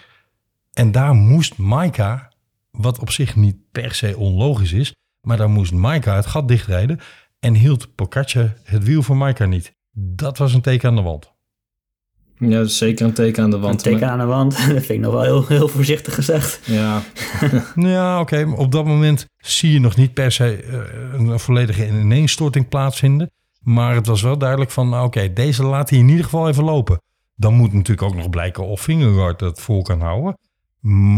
[0.72, 2.32] En daar moest Maika,
[2.70, 7.00] wat op zich niet per se onlogisch is, maar daar moest Maika het gat dichtrijden
[7.40, 9.74] en hield Pogacar het wiel van Maika niet.
[9.92, 11.31] Dat was een teken aan de wand.
[12.50, 13.82] Ja, dat is zeker een teken aan de Een wand.
[13.82, 16.60] teken aan de wand, dat vind ik nog wel heel, heel voorzichtig gezegd.
[16.64, 17.02] Ja,
[17.74, 20.78] Ja, oké, op dat moment zie je nog niet per se eh,
[21.20, 23.30] een volledige ineenstorting plaatsvinden.
[23.60, 26.64] Maar het was wel duidelijk van, nou, oké, deze laat hij in ieder geval even
[26.64, 27.00] lopen.
[27.36, 30.38] Dan moet natuurlijk ook nog blijken of Vingegaard het vol kan houden.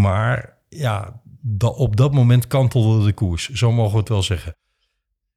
[0.01, 1.21] Maar ja,
[1.59, 3.49] op dat moment kantelde de koers.
[3.51, 4.57] Zo mogen we het wel zeggen.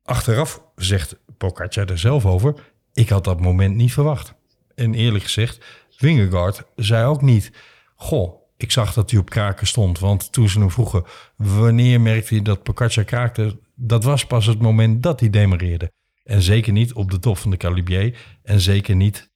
[0.03, 2.53] Achteraf zegt Pogacar er zelf over,
[2.93, 4.33] ik had dat moment niet verwacht.
[4.77, 7.51] En eerlijk gezegd, Vingegaard zei ook niet,
[7.95, 9.99] goh, ik zag dat hij op kraken stond.
[9.99, 11.03] Want toen ze hem vroegen,
[11.35, 13.59] wanneer merkte hij dat Pogacar kraakte?
[13.75, 15.91] Dat was pas het moment dat hij demareerde.
[16.23, 18.17] En zeker niet op de top van de Calibier.
[18.43, 19.31] En zeker niet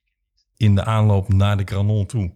[0.58, 2.32] in de aanloop naar de Granon toe.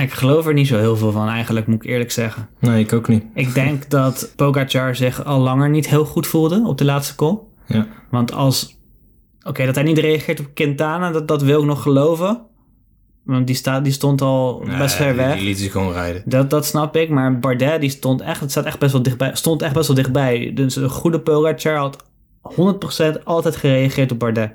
[0.00, 2.48] Ik geloof er niet zo heel veel van, eigenlijk, moet ik eerlijk zeggen.
[2.60, 3.24] nee, ik ook niet.
[3.34, 7.38] Ik denk dat Pogacar zich al langer niet heel goed voelde op de laatste call.
[7.66, 7.86] Ja.
[8.10, 8.80] Want als...
[9.44, 12.46] Oké, dat hij niet reageert op Quintana, dat, dat wil ik nog geloven.
[13.24, 15.34] Want die, staat, die stond al best ver weg.
[15.34, 16.22] Die liet zich gewoon rijden.
[16.24, 19.30] Dat, dat snap ik, maar Bardet die stond echt, het staat echt best wel dichtbij,
[19.34, 20.50] stond echt best wel dichtbij.
[20.54, 22.04] Dus een goede Pogacar had
[23.20, 24.52] 100% altijd gereageerd op Bardet.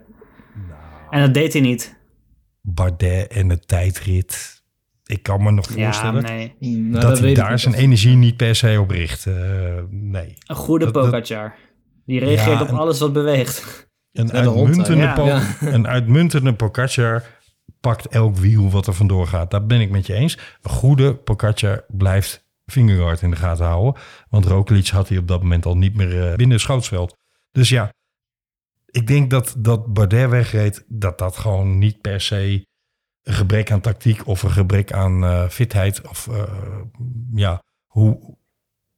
[1.10, 1.96] En dat deed hij niet.
[2.62, 4.64] Bardet en de tijdrit.
[5.06, 6.56] Ik kan me nog Ja, voorstellen nee.
[6.60, 9.26] Nou, dat, hij weet ik daar zijn energie niet per se op richt.
[9.26, 9.34] Eh,
[9.90, 10.34] nee.
[10.48, 11.56] Een goede Dat- Pogacar.
[12.06, 13.87] Die reageert Ja, op en- alles wat beweegt.
[14.18, 15.56] Een de hond, uitmuntende, po- Ja.
[15.74, 17.24] een uitmuntende Pogacar
[17.80, 19.52] pakt elk wiel wat er vandoor gaat.
[19.52, 20.38] Daar ben ik met je eens.
[20.62, 24.02] Een goede Pogacar blijft Vingegaard in de gaten houden.
[24.30, 27.16] Want Roglic had hij op dat moment al niet meer eh, binnen het schoutsveld.
[27.52, 27.94] Dus ja,
[28.86, 32.66] ik denk dat dat Bardet wegreed, dat dat gewoon niet per se
[33.24, 36.44] een gebrek aan tactiek of een gebrek aan eh, fitheid of eh,
[37.34, 38.38] ja, hoe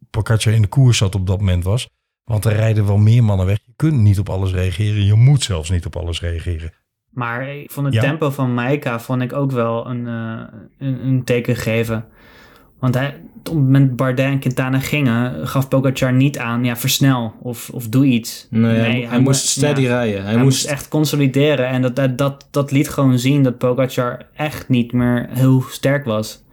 [0.10, 1.90] Pogacar in de koers zat op dat moment was.
[2.30, 3.60] Want er rijden wel meer mannen weg.
[3.66, 5.06] Je kunt niet op alles reageren.
[5.06, 6.72] Je moet zelfs niet op alles reageren.
[7.10, 8.02] Maar ik vond het Ja.
[8.02, 10.42] tempo van Maika vond ik ook wel een, eh,
[10.88, 12.06] een, een teken geven.
[12.80, 16.76] Want hij, op het moment dat Bardet en Quintana gingen, gaf Pogacar niet aan, ja,
[16.76, 18.48] versnel of, of doe iets.
[18.50, 20.22] Nee, hij, hij mo- moest steady ja, rijden.
[20.24, 23.58] Hij, Hij, moest, moest echt consolideren en dat, dat, dat, dat liet gewoon zien dat
[23.58, 26.44] Pogacar echt niet meer heel sterk was.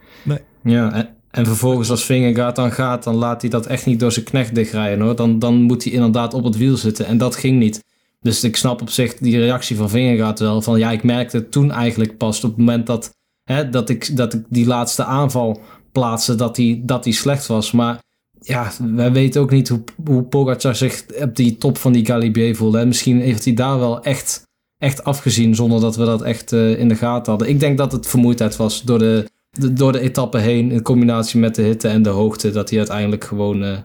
[0.63, 4.11] Ja, en, en vervolgens als Vingegaard dan gaat, dan laat hij dat echt niet door
[4.11, 5.15] zijn knecht dichtrijden hoor.
[5.15, 7.83] Dan, dan moet hij inderdaad op het wiel zitten en dat ging niet.
[8.19, 10.61] Dus ik snap op zich die reactie van Vingegaard wel.
[10.61, 14.33] Van ja, ik merkte toen eigenlijk pas op het moment dat, hè, dat, ik, dat
[14.33, 15.61] ik die laatste aanval
[15.91, 17.71] plaatste, dat die, dat die slecht was.
[17.71, 18.01] Maar
[18.39, 22.55] ja, wij weten ook niet hoe, hoe Pogacar zich op die top van die Galibier
[22.55, 22.79] voelde.
[22.79, 24.43] En misschien heeft hij daar wel echt,
[24.77, 27.49] echt afgezien zonder dat we dat echt eh, in de gaten hadden.
[27.49, 29.29] Ik denk dat het vermoeidheid was door de,
[29.61, 32.77] de- door de etappe heen, in combinatie met de hitte en de hoogte, dat hij
[32.79, 33.77] uiteindelijk gewoon eh,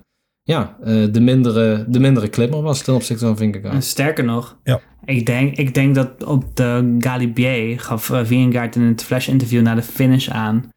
[0.42, 3.84] ja, eh, de, mindere, de mindere klimmer was ten opzichte van En Vingegaard.
[3.84, 4.80] sterker nog, Ja.
[5.04, 9.62] ik, denk, ik denk dat op de Galibier gaf uh, Vingegaard in het flash interview
[9.62, 10.68] na de finish aan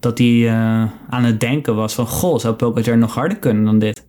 [0.00, 3.78] dat hij eh, aan het denken was van, goh, zou Pogacar nog harder kunnen dan
[3.78, 4.06] dit?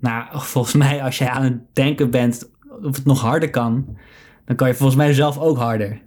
[0.00, 2.50] Nou, volgens mij als jij aan het denken bent
[2.82, 3.96] of het nog harder kan,
[4.44, 6.00] dan kan je volgens mij zelf ook harder.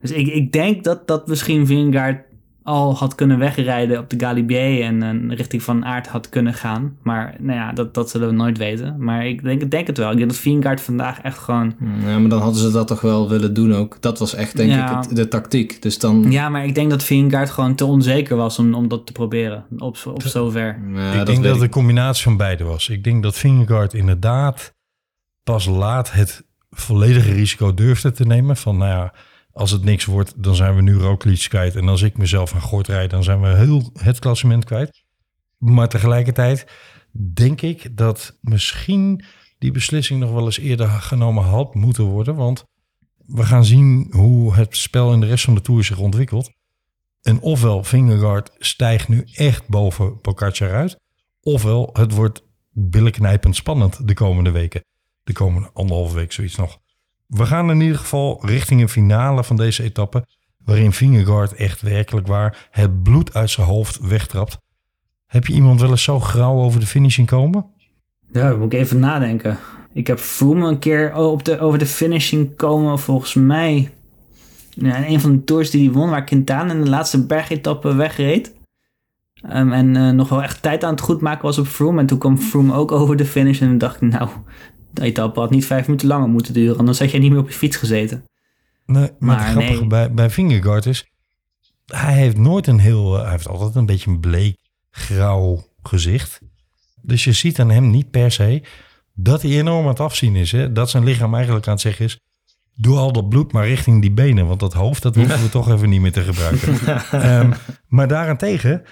[0.00, 2.24] Dus ik, ik denk dat, dat misschien Vingegaard
[2.68, 6.96] al had kunnen wegrijden op de Galibier en een richting van Aert had kunnen gaan.
[7.02, 8.94] Maar nou ja, dat, dat zullen we nooit weten.
[8.98, 10.10] Maar ik denk, ik denk het wel.
[10.10, 11.74] Ik denk dat Vingegaard vandaag echt gewoon...
[12.06, 13.96] Ja, maar dan hadden ze dat toch wel willen doen ook.
[14.00, 14.98] Dat was echt, denk Ja.
[15.00, 15.82] ik, het- de tactiek.
[15.82, 16.30] Dus dan...
[16.30, 19.64] Ja, maar ik denk dat Vingegaard gewoon te onzeker was om, om dat te proberen.
[19.78, 20.78] Op, op zover.
[20.94, 22.88] Ja, ik denk weet dat het een combinatie van beide was.
[22.88, 24.74] Ik denk dat Vingegaard inderdaad
[25.42, 28.56] pas laat het volledige risico durfde te nemen.
[28.56, 29.12] Van nou ja,
[29.58, 31.76] als het niks wordt, dan zijn we nu Roglic kwijt.
[31.76, 35.02] En als ik mezelf aan Gort rijd, dan zijn we heel het klassement kwijt.
[35.56, 36.66] Maar tegelijkertijd
[37.34, 39.24] denk ik dat misschien
[39.58, 42.34] die beslissing nog wel eens eerder genomen had moeten worden.
[42.34, 42.64] Want
[43.26, 46.50] we gaan zien hoe het spel in de rest van de Tour zich ontwikkelt.
[47.22, 50.98] En ofwel Vingegaard stijgt nu echt boven Pogacar uit.
[51.40, 54.84] Ofwel het wordt billenknijpend spannend de komende weken.
[55.24, 56.78] De komende anderhalve week zoiets nog.
[57.28, 60.26] We gaan in ieder geval richting een finale van deze etappe.
[60.64, 64.58] Waarin Vingegaard echt werkelijk waar het bloed uit zijn hoofd wegtrapt.
[65.26, 67.66] Heb je iemand wel eens zo grauw over de finish zien komen?
[68.32, 69.58] Ja, moet ik even nadenken.
[69.92, 73.90] Ik heb Froome een keer op de, over de finishing komen, volgens mij.
[74.70, 78.54] Ja, een van de tours die hij won, waar Quintana in de laatste bergetappe wegreed.
[79.42, 82.00] Ehm, en eh, nog wel echt tijd aan het goed maken was op Froome.
[82.00, 83.60] En toen kwam Froome ook over de finish.
[83.60, 84.28] En toen dacht ik, nou,
[84.98, 86.78] de etappe had niet vijf minuten langer moeten duren.
[86.78, 88.24] Anders had jij niet meer op je fiets gezeten.
[88.86, 89.86] Nee, maar, Maar het grappige nee.
[89.86, 91.10] bij, bij Vingegaard is...
[91.86, 93.16] Hij heeft nooit een heel...
[93.16, 94.56] eh, Hij heeft altijd een beetje een bleek,
[94.90, 96.40] grauw gezicht.
[97.02, 98.62] Dus je ziet aan hem niet per se
[99.14, 100.52] dat hij enorm aan het afzien is.
[100.52, 100.72] Hè?
[100.72, 102.20] Dat zijn lichaam eigenlijk aan het zeggen is...
[102.80, 104.46] Doe al dat bloed maar richting die benen.
[104.46, 106.78] Want dat hoofd, dat hoeven we toch even niet meer te gebruiken.
[107.22, 107.52] Ehm,
[107.88, 108.82] maar daarentegen,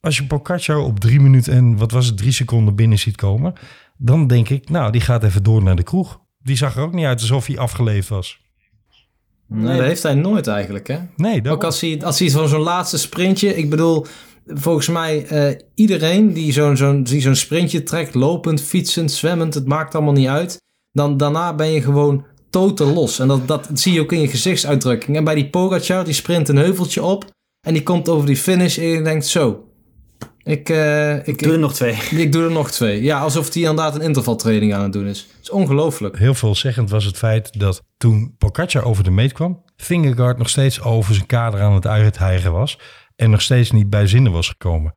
[0.00, 3.52] als je Pogacar op drie minuten en wat was het, drie seconden binnen ziet komen...
[4.02, 6.20] dan denk ik, nou, die gaat even door naar de kroeg.
[6.42, 8.40] Die zag er ook niet uit alsof hij afgeleefd was.
[9.46, 10.98] Nee, dat heeft hij nooit eigenlijk, hè?
[11.16, 13.56] Nee, dat Ook als hij, als hij van zo'n laatste sprintje...
[13.56, 14.06] Ik bedoel,
[14.46, 18.14] volgens mij eh, iedereen die zo'n zo'n die zo'n sprintje trekt...
[18.14, 20.60] lopend, fietsend, zwemmend, het maakt allemaal niet uit.
[20.92, 23.18] Dan daarna ben je gewoon totaal los.
[23.18, 25.16] En dat, dat zie je ook in je gezichtsuitdrukking.
[25.16, 27.24] En bij die Pogacar, die sprint een heuveltje op...
[27.66, 29.64] en die komt over die finish en je denkt zo...
[30.42, 31.92] Ik, eh, ik, Doe er ik, nog twee.
[32.24, 33.02] ik doe er nog twee.
[33.02, 35.18] Ja, alsof hij inderdaad een intervaltraining aan het doen is.
[35.18, 36.18] Het is ongelooflijk.
[36.18, 40.80] heel veelzeggend was het feit dat toen Pogacar over de meet kwam, Vingegaard nog steeds
[40.80, 42.78] over zijn kader aan het uithijgen was
[43.16, 44.96] en nog steeds niet bij zinnen was gekomen.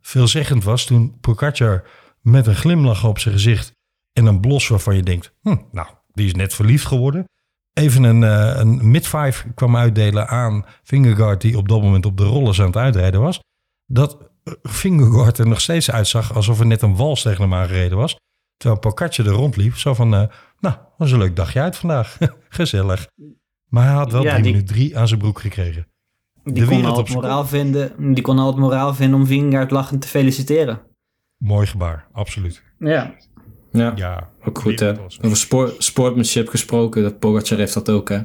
[0.00, 1.84] Veelzeggend was toen Pogacar
[2.20, 3.72] met een glimlach op zijn gezicht
[4.12, 7.24] en een blos waarvan je denkt, hm, nou, die is net verliefd geworden.
[7.72, 12.24] Even een, eh, een mid-five kwam uitdelen aan Vingegaard die op dat moment op de
[12.24, 13.40] rollers aan het uitrijden was.
[13.92, 17.98] Dat eh, Vingegaard er nog steeds uitzag alsof er net een wals tegen hem aangereden
[17.98, 18.16] was.
[18.56, 20.22] Terwijl Pogacar er rondliep, zo van, eh,
[20.60, 22.18] nou, was een leuk dagje uit vandaag.
[22.48, 23.06] Gezellig.
[23.68, 25.86] Maar hij had wel Ja, drie die- minuten drie aan zijn broek gekregen.
[26.44, 29.20] Die De kon, al op het zijn moraal vinden, die kon al het moraal vinden
[29.20, 30.80] om Vingegaard lachend te feliciteren.
[31.36, 32.62] Mooi gebaar, absoluut.
[32.78, 33.14] Ja.
[33.72, 33.92] Ja.
[33.96, 34.92] Ja, Ook goed, hè?
[35.20, 37.02] Over sportmanship gesproken.
[37.02, 38.18] Dat Pogacar heeft dat ook, hè?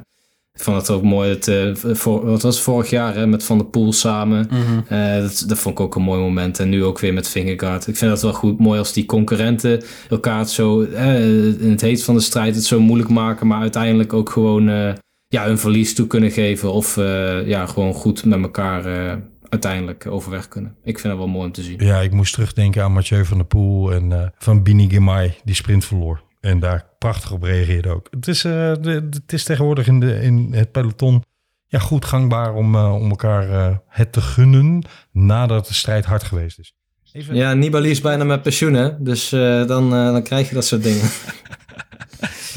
[0.58, 1.28] Ik vond het ook mooi.
[1.30, 3.26] Het, eh, voor, wat was het vorig jaar, hè?
[3.26, 4.48] Met Van der Poel samen.
[4.88, 6.58] Eh, dat, dat vond ik ook een mooi moment.
[6.58, 7.86] En nu ook weer met Vingegaard.
[7.86, 8.58] Ik vind dat wel goed.
[8.58, 10.82] Mooi als die concurrenten elkaar het zo...
[10.82, 11.24] eh,
[11.60, 13.46] in het heet van de strijd het zo moeilijk maken.
[13.46, 14.68] Maar uiteindelijk ook gewoon...
[14.68, 14.92] eh,
[15.28, 16.72] ja, hun verlies toe kunnen geven.
[16.72, 19.16] Of eh, ja, gewoon goed met elkaar eh,
[19.48, 20.74] uiteindelijk overweg kunnen.
[20.84, 21.76] Ik vind dat wel mooi om te zien.
[21.84, 25.54] Ja, ik moest terugdenken aan Mathieu van der Poel en eh, van Bini Girmay, die
[25.54, 26.22] sprint verloor.
[26.40, 28.06] En daar prachtig op reageerde ook.
[28.10, 28.70] Het is, eh,
[29.00, 31.22] het is tegenwoordig in, de, in het peloton
[31.66, 36.22] ja, goed gangbaar om, eh, om elkaar eh, het te gunnen nadat de strijd hard
[36.22, 36.74] geweest is.
[37.12, 39.02] Even, Ja, Nibali is bijna met pensioen, hè?
[39.02, 39.28] Dus
[39.66, 41.04] dan, dan krijg je dat soort dingen.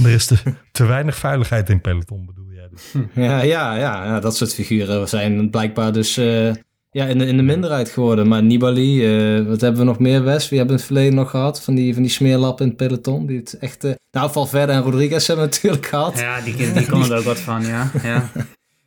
[0.04, 0.38] Er is te,
[0.72, 2.94] te weinig veiligheid in peloton, bedoel jij dus?
[3.14, 6.20] Ja, ja, ja, ja, dat soort figuren zijn blijkbaar dus
[6.92, 8.28] ja, in, de, in de minderheid geworden.
[8.28, 10.50] Maar Nibali, eh, wat hebben we nog meer, Wes?
[10.50, 11.62] Wie hebben we in het verleden nog gehad?
[11.62, 13.26] Van die, van die smeerlappen in het peloton.
[13.26, 16.20] Die het echt, eh, nou, Valverde en Rodriguez hebben we natuurlijk gehad.
[16.20, 17.92] Ja, Ja, die, die kon er ook wat van, ja.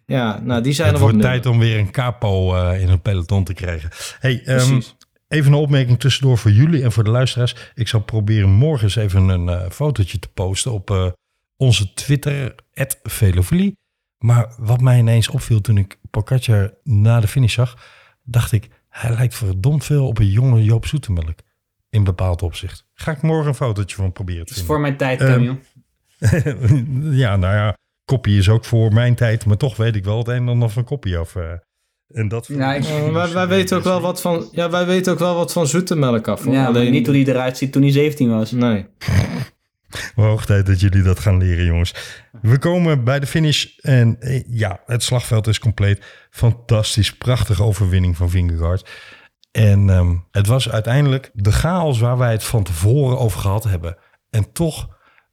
[0.07, 0.41] ja.
[0.43, 3.45] nou, die zijn Het er wordt tijd om weer een capo eh, in het peloton
[3.45, 3.91] te krijgen.
[4.19, 4.81] Hey, ehm,
[5.29, 7.55] even een opmerking tussendoor voor jullie en voor de luisteraars.
[7.75, 11.07] Ik zal proberen morgen eens even een eh, fotootje te posten op eh,
[11.57, 12.55] onze Twitter,
[13.03, 13.77] Velofilie.
[14.19, 17.77] Maar wat mij ineens opviel toen ik Pogacar na de finish zag...
[18.23, 21.39] dacht ik, hij lijkt verdomd veel op een jonge Joop Zoetemelk.
[21.91, 22.87] In bepaald opzicht.
[22.95, 25.57] Ga ik morgen een fotootje van proberen te Dat is voor mijn tijd, Ehm, Camille.
[27.23, 29.47] ja, nou ja, koppie is ook voor mijn tijd.
[29.47, 31.37] Maar toch weet ik wel het een en ander van koppie af.
[31.37, 31.51] eh.
[32.09, 35.19] en dat Ja, ik- wij, wij weten ook wel wat van, ja, wij weten ook
[35.19, 36.45] wel wat van zoetemelk af.
[36.45, 36.55] hoor.
[36.55, 38.51] ja, Alleen niet hoe die eruit ziet toen hij 17 was.
[38.51, 38.87] Nee.
[40.15, 41.95] Hoog tijd dat jullie dat gaan leren, jongens.
[42.43, 46.05] We komen bij de finish en eh, ja, het slagveld is compleet.
[46.31, 48.91] Fantastisch, prachtige overwinning van Vingegaard.
[49.51, 53.97] En ehm, het was uiteindelijk de chaos waar wij het van tevoren over gehad hebben.
[54.31, 54.89] En toch,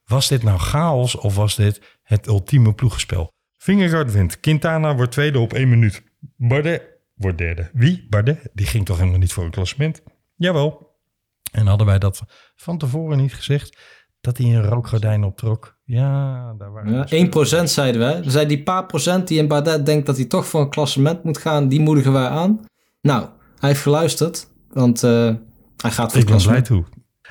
[0.06, 3.34] was dit nou chaos of was dit het ultieme ploegenspel?
[3.58, 4.39] Vingegaard wint.
[4.39, 6.04] Quintana wordt tweede op één minuut.
[6.38, 6.82] Bardet
[7.15, 7.69] wordt derde.
[7.74, 8.08] Wie?
[8.10, 8.50] Bardet?
[8.54, 10.02] Die ging toch helemaal niet voor een klassement?
[10.36, 10.89] Jawel.
[11.52, 12.21] En hadden wij dat
[12.56, 13.78] van tevoren niet gezegd?
[14.21, 15.79] Dat hij een rookgordijn optrok.
[15.84, 18.21] Ja, daar waren Ja, we 1% zeiden wij.
[18.23, 21.23] We zeiden die paar procent die in Bardet denkt dat hij toch voor een klassement
[21.23, 22.60] moet gaan, die moedigen wij aan.
[23.01, 23.25] Nou,
[23.60, 25.12] hij heeft geluisterd, want eh,
[25.77, 26.65] hij gaat voor Ik klassement.
[26.65, 26.84] toe.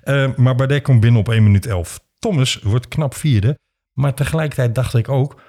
[0.02, 2.00] Eh, maar Bardet komt binnen op 1 minuut 11.
[2.18, 3.58] Thomas wordt knap vierde.
[3.92, 5.40] Maar tegelijkertijd dacht ik ook,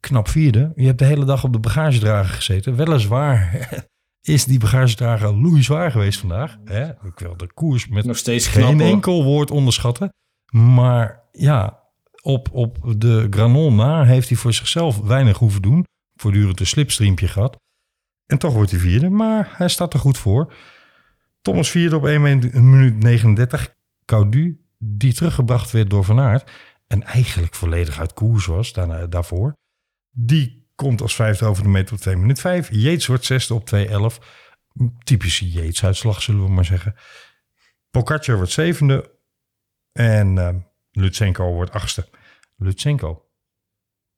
[0.00, 0.72] knap vierde.
[0.76, 2.76] Je hebt de hele dag op de bagagedrager gezeten.
[2.76, 3.68] Weliswaar
[4.20, 6.56] is die bagagedrager loeizwaar geweest vandaag.
[6.64, 6.88] Hè?
[6.88, 8.88] Ik wil de koers met Nog steeds knap geen hoor.
[8.90, 10.12] enkel woord onderschatten.
[10.50, 11.82] Maar ja,
[12.22, 15.84] op, op de Granon na heeft hij voor zichzelf weinig hoeven doen.
[16.16, 17.56] Voortdurend een slipstreampje gehad.
[18.26, 20.54] En toch wordt hij vierde, maar hij staat er goed voor.
[21.42, 22.22] Thomas vierde op 1
[22.70, 23.74] minuut 39.
[24.04, 26.50] Caudu, die teruggebracht werd door Van Aert.
[26.86, 29.56] En eigenlijk volledig uit koers was daarna, daarvoor.
[30.10, 32.68] Die komt als vijfde over de meter op 2 minuut 5.
[32.70, 34.24] Yates wordt zesde op 2.11.
[34.98, 36.94] Typische Yates-uitslag, zullen we maar zeggen.
[37.90, 39.17] Pogacar wordt zevende.
[39.98, 40.48] En eh,
[40.92, 42.08] Lutsenko wordt achtste.
[42.56, 43.22] Lutsenko.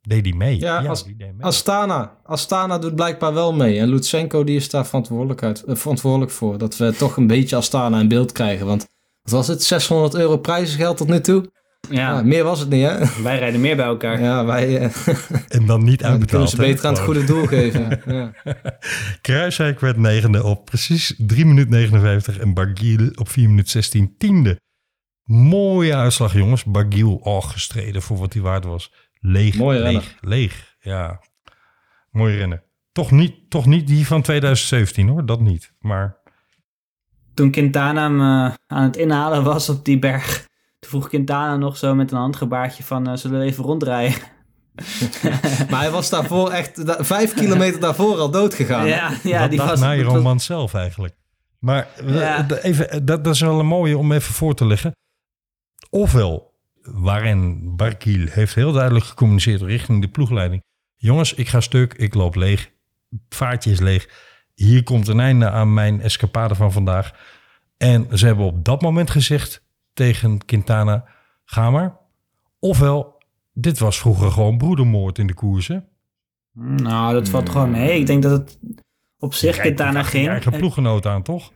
[0.00, 0.58] Deed die mee?
[0.60, 1.46] Ja, als- die deed mee.
[1.46, 2.16] Astana.
[2.24, 3.78] Astana doet blijkbaar wel mee.
[3.78, 6.58] En Lutsenko die is daar verantwoordelijk, uit, eh, verantwoordelijk voor.
[6.58, 8.66] Dat we toch een beetje Astana in beeld krijgen.
[8.66, 8.86] Want
[9.22, 9.62] wat was het?
[9.62, 11.50] 600 euro prijzengeld tot nu toe?
[11.90, 12.98] Ja, meer was het niet, hè?
[13.22, 14.20] wij rijden meer bij elkaar.
[14.20, 14.90] Ja, wij eh,
[15.48, 16.50] en dan niet dan kunnen uitbetaald.
[16.50, 16.62] ze hè?
[16.62, 18.00] beter aan het goede doel geven.
[18.06, 18.32] Ja.
[19.20, 24.60] Kruiswijk werd negende op precies 3 minuut 59 en Bargiel op 4 minuut 16 tiende.
[25.30, 26.64] Mooie uitslag jongens.
[26.64, 28.92] Bargiel, oh, gestreden voor wat hij waard was.
[29.20, 30.76] Leeg, Mooie leeg, leeg.
[30.80, 31.20] Ja,
[32.10, 32.62] mooie rennen.
[32.92, 35.72] Toch niet, toch niet die van 2017 hoor, dat niet.
[35.80, 36.16] Maar
[37.34, 40.46] Toen Quintana hem eh, aan het inhalen was op die berg,
[40.78, 44.18] toen vroeg Quintana nog zo met een handgebaartje van, eh, zullen we even rondrijden?
[45.70, 48.86] Maar hij was daarvoor echt da- vijf kilometer daarvoor al dood gegaan.
[48.86, 49.80] Ja, ja dat die was...
[49.80, 51.14] Nairo zelf eigenlijk.
[51.58, 52.46] Maar eh, Ja.
[52.62, 54.92] even, dat, dat is wel een mooie om even voor te leggen.
[55.90, 60.62] Ofwel, waarin Barkiel heeft heel duidelijk gecommuniceerd richting de ploegleiding.
[60.96, 62.70] Jongens, ik ga stuk, ik loop leeg,
[63.10, 64.08] het vaartje is leeg.
[64.54, 67.12] Hier komt een einde aan mijn escapade van vandaag.
[67.76, 71.04] En ze hebben op dat moment gezegd tegen Quintana,
[71.44, 71.96] ga maar.
[72.58, 73.22] Ofwel,
[73.52, 75.88] dit was vroeger gewoon broedermoord in de koersen.
[76.52, 78.00] Nou, dat valt gewoon mee.
[78.00, 78.58] Ik denk dat het
[79.18, 80.28] op zich Quintana ging.
[80.28, 81.52] eigen ploeggenoot aan, toch?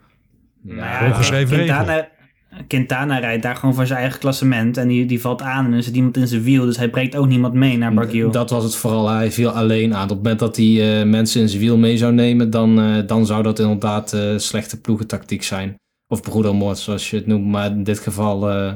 [0.62, 2.08] Nou ja, Ongeschreven Quintana,
[2.68, 4.76] Quintana rijdt daar gewoon voor zijn eigen klassement.
[4.76, 6.64] En die, die valt aan en er zit iemand in zijn wiel.
[6.64, 8.30] Dus hij breekt ook niemand mee naar Bargiel.
[8.30, 9.08] Dat was het vooral.
[9.08, 10.02] Hij viel alleen aan.
[10.02, 13.06] Op het moment dat hij eh, mensen in zijn wiel mee zou nemen, dan, eh,
[13.06, 15.74] dan zou dat inderdaad eh, slechte ploegentactiek zijn.
[16.12, 17.46] Of broedermoord, zoals je het noemt.
[17.46, 18.72] Maar in dit geval, eh,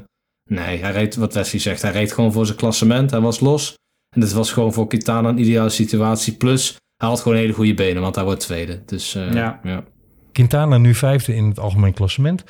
[0.50, 3.10] nee, hij reed, wat Wesley zegt, hij reed gewoon voor zijn klassement.
[3.10, 3.74] Hij was los.
[4.14, 6.32] En dit was gewoon voor Kitana een ideale situatie.
[6.36, 8.82] Plus, hij had gewoon hele goede benen, want hij wordt tweede.
[8.86, 9.60] Dus eh, Ja.
[9.62, 9.84] ja.
[10.32, 12.44] Quintana nu vijfde in het algemeen klassement.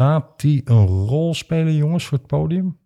[0.00, 2.78] Gaat hij een rol spelen, jongens, voor het podium?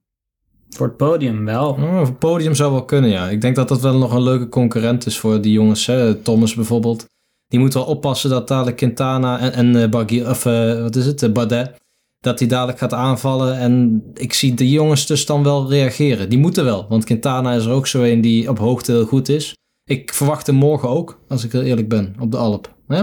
[0.68, 1.68] Voor het podium wel.
[1.68, 3.28] Oh, op het podium zou wel kunnen, ja.
[3.28, 5.86] Ik denk dat dat wel nog een leuke concurrent is voor die jongens.
[5.86, 6.14] Hè.
[6.14, 7.06] Thomas bijvoorbeeld.
[7.46, 11.22] Die moet wel oppassen dat dadelijk Quintana en, en eh, of eh, wat is het,
[11.22, 11.80] eh, Bardet,
[12.20, 13.58] dat hij dadelijk gaat aanvallen.
[13.58, 16.28] En ik zie de jongens dus dan wel reageren.
[16.28, 19.28] Die moeten wel, want Quintana is er ook zo een die op hoogte heel goed
[19.28, 19.54] is.
[19.84, 22.74] Ik verwacht hem morgen ook, als ik heel eerlijk ben, op de Alp.
[22.86, 23.02] Hè?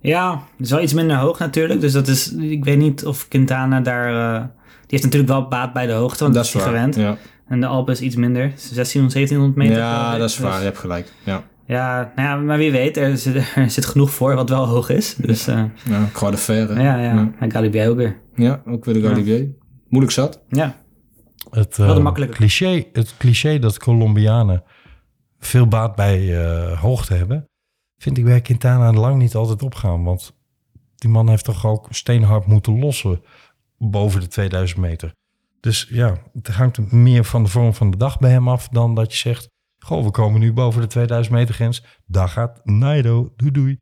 [0.00, 1.80] Ja, het is wel iets minder hoog natuurlijk.
[1.80, 4.34] Dus dat is, ik weet niet of Quintana daar...
[4.34, 4.42] eh,
[4.80, 6.96] die heeft natuurlijk wel baat bij de hoogte, want dat is hij gewend.
[6.96, 7.16] Ja,
[7.48, 8.42] En de Alpen is iets minder.
[8.48, 9.76] 1600, 1700 meter.
[9.76, 10.50] ja dat is waar.
[10.50, 11.12] Dus- Je hebt gelijk.
[11.24, 14.66] Ja, ja, nou ja, maar wie weet, er zit, er zit genoeg voor wat wel
[14.66, 15.14] hoog is.
[15.14, 16.68] Dus eh, ja Croix de Fer.
[16.76, 16.82] hè.
[16.82, 17.12] ja, ja.
[17.14, 17.30] Ja.
[17.40, 18.16] En Galibier ook weer.
[18.34, 19.48] Ja, ook weer de Galibier.
[19.88, 20.42] Moeilijk zat.
[20.48, 20.76] Ja,
[21.50, 22.34] Het, Wel de makkelijke.
[22.36, 24.62] cliché, het cliché dat Colombianen
[25.38, 27.48] veel baat bij eh, hoogte hebben,
[28.00, 30.04] vind ik bij Quintana lang niet altijd opgaan.
[30.04, 30.32] Want
[30.96, 33.22] die man heeft toch ook steenhard moeten lossen
[33.78, 35.12] boven de 2000 meter.
[35.60, 38.94] Dus ja, het hangt meer van de vorm van de dag bij hem af dan
[38.94, 39.48] dat je zegt,
[39.78, 41.84] goh, we komen nu boven de 2000 meter grens.
[42.06, 43.78] Daar gaat Nairo, doei doei.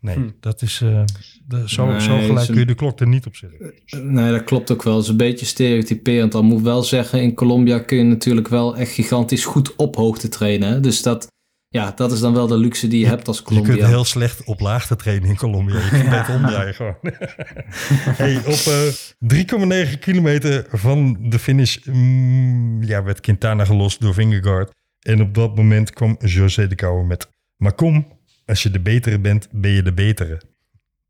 [0.00, 0.30] Nee, Hm.
[0.40, 1.02] dat is, eh,
[1.46, 3.72] de- zo, Nee, zo gelijk is kun je een- de klok er niet op zetten.
[4.02, 4.94] Nee, dat klopt ook wel.
[4.94, 6.34] Het is een beetje stereotyperend.
[6.34, 9.96] Al moet ik wel zeggen, in Colombia kun je natuurlijk wel echt gigantisch goed op
[9.96, 10.68] hoogte trainen.
[10.68, 10.80] Hè?
[10.80, 11.26] Dus dat,
[11.68, 13.74] ja, dat is dan wel de luxe die je hebt als Je Colombia.
[13.74, 15.74] kunt heel slecht op laagte trainen in Colombia.
[15.78, 16.96] Je kunt beter omdraaien gewoon.
[18.22, 24.72] hey, op eh 3,9 kilometer van de finish mm, ja, werd Quintana gelost door Vingegaard.
[25.00, 27.30] En op dat moment kwam José de Kouwer met...
[27.56, 28.06] Maar kom,
[28.46, 30.40] als je de betere bent, ben je de betere.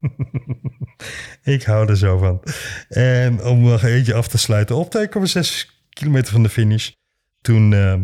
[1.43, 2.43] Ik hou er zo van.
[2.89, 4.77] En om nog eentje af te sluiten.
[4.77, 5.43] Op 2,6
[5.89, 6.91] kilometer van de finish.
[7.41, 8.01] Toen ehm,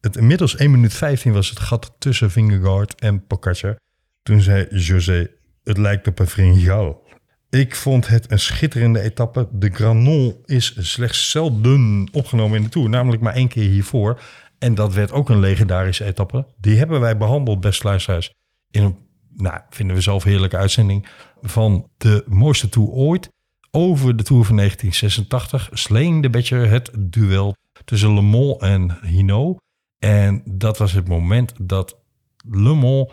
[0.00, 3.78] het inmiddels 1 minuut 15 was het gat tussen Vingegaard en Pogacar.
[4.22, 5.30] Toen zei José,
[5.64, 7.06] het lijkt op een fringal.
[7.50, 9.48] Ik vond het een schitterende etappe.
[9.52, 12.88] De Granon is slechts zelden opgenomen in de Tour.
[12.88, 14.20] Namelijk maar één keer hiervoor.
[14.58, 16.46] En dat werd ook een legendarische etappe.
[16.60, 18.34] Die hebben wij behandeld, best luisteraars.
[18.70, 18.96] In een,
[19.36, 21.06] nou, vinden we zelf heerlijke uitzending.
[21.42, 23.30] Van de mooiste Tour ooit.
[23.70, 25.68] Over de Tour van 1986.
[25.72, 29.60] Slaying the Badger, het duel tussen Le Mans en Hinault.
[29.98, 31.98] En dat was het moment dat
[32.46, 33.12] Mans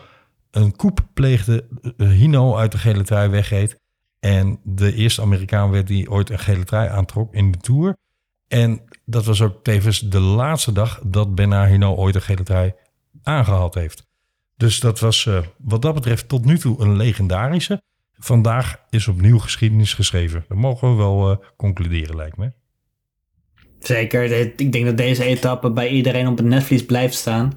[0.50, 1.66] een coup pleegde.
[1.96, 3.80] eh, Hino uit de gele trui wegreed.
[4.20, 7.96] En de eerste Amerikaan werd die ooit een gele trui aantrok in de Tour.
[8.48, 12.72] En dat was ook tevens de laatste dag dat Bernard Hino ooit een gele trui
[13.22, 14.06] aangehaald heeft.
[14.56, 17.82] Dus dat was eh, wat dat betreft tot nu toe een legendarische.
[18.12, 20.44] Vandaag is opnieuw geschiedenis geschreven.
[20.48, 22.52] Dat mogen we wel eh, concluderen, lijkt me.
[23.86, 24.28] Zeker.
[24.28, 27.54] Dit- Ik denk dat deze etappe bij iedereen op het netvlies blijft staan.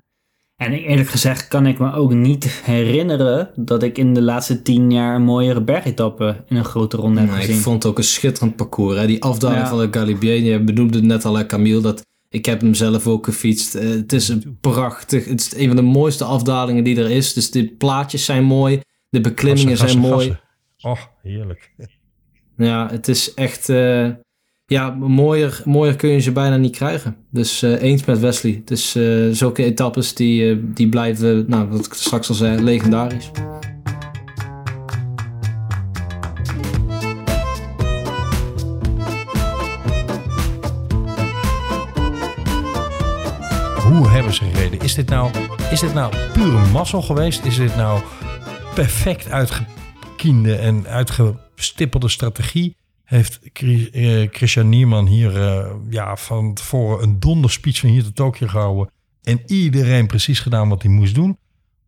[0.56, 4.92] En eerlijk gezegd kan ik me ook niet herinneren dat ik in de laatste tien
[4.92, 7.56] jaar een mooiere bergetappe in een grote ronde heb Nee, gezien.
[7.56, 8.98] ik vond het ook een schitterend parcours.
[8.98, 9.08] Hè?
[9.08, 9.68] Die afdaling Ja.
[9.70, 11.82] van de Galibier, je benoemde het net al, hè, Camille.
[11.82, 13.76] Dat, ik heb hem zelf ook gefietst.
[13.76, 15.26] Eh, het is een prachtig.
[15.26, 17.34] Het is een van de mooiste afdalingen die er is.
[17.34, 18.82] Dus de plaatjes zijn mooi.
[19.10, 20.40] De beklimmingen Gassen, zijn gassen, mooi.
[20.78, 21.08] gassen.
[21.08, 21.74] Oh, heerlijk.
[22.58, 23.70] Ja, het is echt...
[23.70, 24.08] eh,
[24.70, 27.16] ja, mooier, mooier kun je ze bijna niet krijgen.
[27.30, 28.62] Dus eh, eens met Wesley.
[28.66, 28.92] Dus
[29.32, 33.32] zulke etappes die, eh, die blijven, nou, wat ik straks al zei, legendarisch.
[43.84, 44.80] Hoe hebben ze gereden?
[44.80, 45.32] Is dit nou,
[45.72, 47.46] is dit nou pure mazzel geweest?
[47.46, 48.02] Is dit nou
[48.76, 52.76] perfect uitgekiende en uitgestippelde strategie?
[53.10, 58.48] Heeft eh, Christian Nierman hier eh, ja, van tevoren een donderspeech van hier tot Tokio
[58.48, 58.92] gehouden
[59.24, 61.38] en iedereen precies gedaan wat hij moest doen?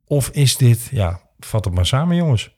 [0.05, 2.55] Of is dit, ja, vat het maar samen jongens.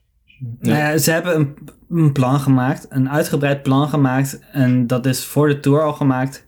[0.59, 1.55] Nou ze hebben een,
[1.89, 4.39] een plan gemaakt, een uitgebreid plan gemaakt.
[4.51, 6.47] En dat is voor de Tour al gemaakt.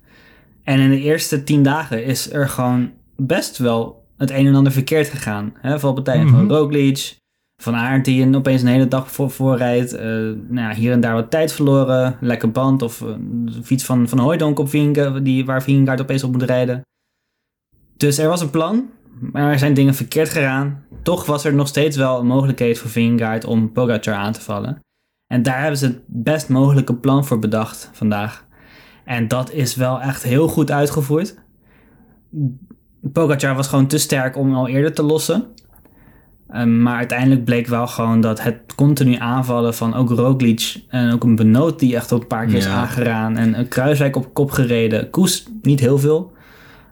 [0.64, 4.72] En in de eerste tien dagen is er gewoon best wel het een en ander
[4.72, 5.54] verkeerd gegaan.
[5.62, 5.80] Hè?
[5.80, 6.52] Valpartijen van Mhm.
[6.54, 7.18] Roglic,
[7.58, 9.94] Van Aert die een, opeens een hele dag voor, voorrijdt.
[9.94, 12.18] Eh, nou ja, hier en daar wat tijd verloren.
[12.22, 16.32] Lekker band of een fiets van, van Hooijdonk op Vinge, die, waar Vingegaard opeens op
[16.32, 16.82] moet rijden.
[17.98, 18.90] Dus er was een plan,
[19.20, 20.84] maar er zijn dingen verkeerd gegaan.
[21.04, 24.80] Toch was er nog steeds wel een mogelijkheid voor Vingegaard om Pogacar aan te vallen.
[25.28, 28.46] En daar hebben ze het best mogelijke plan voor bedacht vandaag.
[29.06, 31.36] En dat is wel echt heel goed uitgevoerd.
[33.02, 35.46] Pogacar was gewoon te sterk om al eerder te lossen.
[36.54, 41.24] Um, maar uiteindelijk bleek wel gewoon dat het continu aanvallen van ook Roglic en ook
[41.24, 42.74] een Benoot die echt op een paar keer is Ja.
[42.74, 45.10] aangeraan en een Kruiswijk op kop gereden.
[45.10, 46.34] Koes niet heel veel.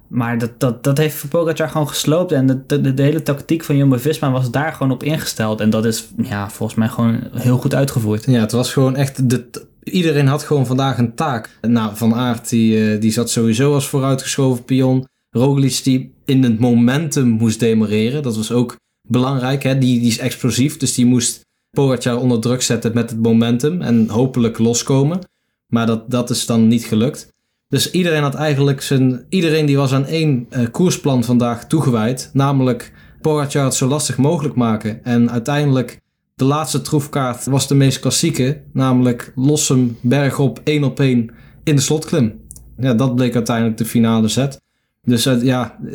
[0.07, 2.31] Maar dat, dat, dat heeft Pogacar gewoon gesloopt.
[2.31, 5.59] En de, de, de hele tactiek van Jumbo-Visma was daar gewoon op ingesteld.
[5.59, 8.25] En dat is ja, volgens mij gewoon heel goed uitgevoerd.
[8.25, 9.29] Ja, het was gewoon echt...
[9.29, 9.49] De,
[9.83, 11.57] iedereen had gewoon vandaag een taak.
[11.61, 15.07] Nou, Van Aert die, eh, die zat sowieso als vooruitgeschoven pion.
[15.29, 18.23] Roglic die in het momentum moest demareren.
[18.23, 18.75] Dat was ook
[19.07, 19.63] belangrijk.
[19.63, 19.77] Hè?
[19.77, 21.41] Die, die is explosief, dus die moest
[21.71, 23.81] Pogacar onder druk zetten met het momentum.
[23.81, 25.19] En hopelijk loskomen.
[25.67, 27.33] Maar dat, dat is dan niet gelukt.
[27.67, 29.25] Dus iedereen had eigenlijk zijn...
[29.29, 32.29] Iedereen die was aan één eh, koersplan vandaag toegewijd.
[32.33, 35.03] Namelijk Pogacar het zo lastig mogelijk maken.
[35.05, 36.01] En uiteindelijk...
[36.35, 41.29] De laatste troefkaart was de meest klassieke, namelijk lossem bergop één op één
[41.63, 42.41] in de slotklim.
[42.77, 44.61] Ja, dat bleek uiteindelijk de finale set.
[45.01, 45.91] Dus uh, ja, uh,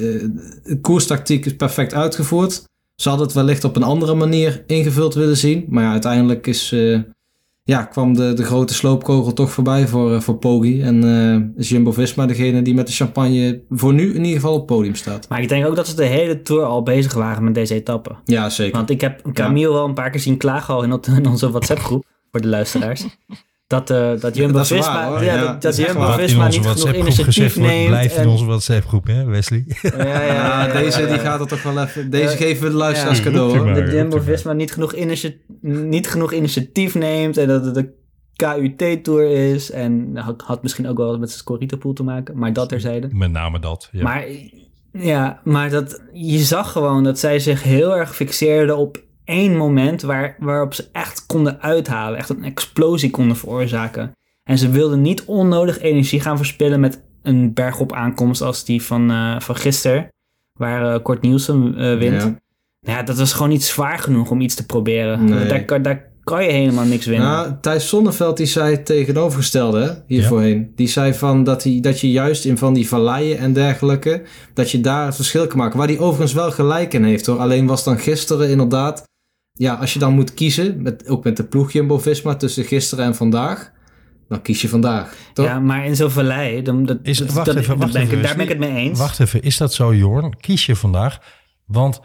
[0.65, 2.65] de koerstactiek is perfect uitgevoerd.
[3.01, 5.67] Ze hadden het wellicht op een andere manier ingevuld willen zien.
[5.69, 6.99] Maar ja, uiteindelijk is, uh,
[7.65, 10.83] ja, kwam de, de grote sloopkogel toch voorbij voor, voor Poggi.
[10.83, 14.59] En uh, is Jumbo-Visma degene die met de champagne voor nu in ieder geval op
[14.59, 15.29] het podium staat.
[15.29, 18.15] Maar ik denk ook dat ze de hele Tour al bezig waren met deze etappe.
[18.25, 18.77] Ja, zeker.
[18.77, 19.75] Want ik heb Camille ja.
[19.75, 23.07] wel een paar keer zien klagen al in, in onze WhatsApp groep, voor de luisteraars.
[23.69, 25.25] dat, eh dat dat waar, hoor.
[25.25, 27.87] ja, Ja, dat, dat dat in Jumbo-Visma onze niet genoeg initiatief neemt.
[27.89, 29.65] blijft in en- onze WhatsApp-groep, hè Wesley?
[29.83, 32.11] ja, ja, ja, Ja, ja, deze die gaat er toch wel even...
[32.11, 32.37] Deze Ja.
[32.37, 33.25] geven we de luisteraars Ja.
[33.25, 33.67] cadeau, hoor.
[33.75, 35.41] roept u Jumbo-Visma niet genoeg, initi-
[35.91, 37.89] niet genoeg initiatief neemt en dat het de
[38.37, 39.71] KUT-tour is.
[39.71, 43.09] En had, had misschien ook wel wat met zijn Scorito-pool te maken, maar dat terzijde.
[43.13, 43.89] Met name dat.
[43.93, 44.03] Ja.
[44.03, 44.25] Maar
[44.93, 50.03] ja, maar dat, je zag gewoon dat zij zich heel erg fixeerden op één moment
[50.03, 52.19] waar, waarop ze echt konden uithalen.
[52.19, 54.13] Echt een explosie konden veroorzaken.
[54.45, 59.11] En ze wilden niet onnodig energie gaan verspillen met een bergop aankomst als die van,
[59.11, 60.09] eh, van gisteren.
[60.53, 62.23] Waar eh, Kort Nielsen eh, wint.
[62.23, 62.37] Ja.
[62.81, 65.25] Nou ja, dat was gewoon niet zwaar genoeg om iets te proberen.
[65.25, 65.47] Nee.
[65.49, 67.29] Daar, kan- daar kan je helemaal niks winnen.
[67.29, 70.29] Nou, Thijs Zonneveld die zei het tegenovergestelde hè, hier Ja.
[70.29, 70.73] voorheen.
[70.75, 74.23] Die zei van dat, hij, dat je juist in van die valleien en dergelijke,
[74.55, 75.79] dat je daar het verschil kan maken.
[75.79, 77.39] Waar hij overigens wel gelijk in heeft hoor.
[77.39, 79.08] Alleen was dan gisteren inderdaad,
[79.59, 83.15] ja, als je dan moet kiezen, met, ook met de ploeg Jumbo-Visma tussen gisteren en
[83.15, 83.73] vandaag,
[84.29, 85.47] dan kies je vandaag, toch?
[85.47, 88.09] Ja, maar in zo'n vallei, dan, dat, Is- dat- wacht dat- even, wacht ben ik-
[88.09, 88.99] even, daar ben ik het mee eens.
[88.99, 90.37] Wacht even, is dat zo, Jorn?
[90.37, 91.19] Kies je vandaag?
[91.67, 92.01] Want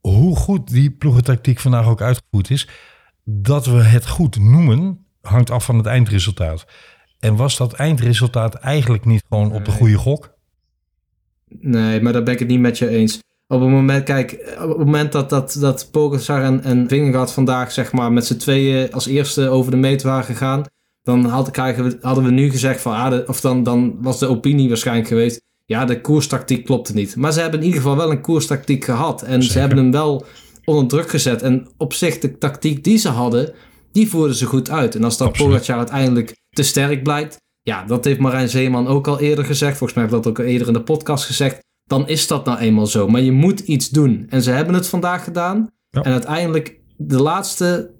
[0.00, 2.68] hoe goed die ploegentactiek vandaag ook uitgevoerd is,
[3.24, 6.66] dat we het goed noemen, hangt af van het eindresultaat.
[7.18, 10.32] En was dat eindresultaat eigenlijk niet gewoon op de goede gok?
[11.48, 13.18] Nee, maar daar ben ik het niet met je eens.
[13.48, 17.72] Op het moment, kijk, op het moment dat, dat, dat Pogacar en, en Vingegaard vandaag
[17.72, 20.62] zeg maar met z'n tweeën als eerste over de meet waren gegaan,
[21.02, 24.18] dan had, krijgen we, hadden we nu gezegd van, ah, de- of dan, dan was
[24.18, 27.16] de opinie waarschijnlijk geweest, ja, de koerstactiek klopte niet.
[27.16, 30.24] Maar ze hebben in ieder geval wel een koerstactiek gehad en ze hebben hem wel
[30.64, 31.42] onder druk gezet.
[31.42, 33.52] En op zich, de tactiek die ze hadden,
[33.92, 34.94] die voerden ze goed uit.
[34.94, 35.52] En als dat Absoluut.
[35.52, 39.76] Pogacar uiteindelijk te sterk blijkt, ja, dat heeft Marijn Zeeman ook al eerder gezegd.
[39.76, 41.62] Volgens mij ik dat ook al eerder in de podcast gezegd.
[41.94, 43.08] Dan is dat nou eenmaal zo.
[43.08, 44.26] Maar je moet iets doen.
[44.28, 45.68] En ze hebben het vandaag gedaan.
[45.90, 46.02] Ja.
[46.02, 47.90] En uiteindelijk, de laatste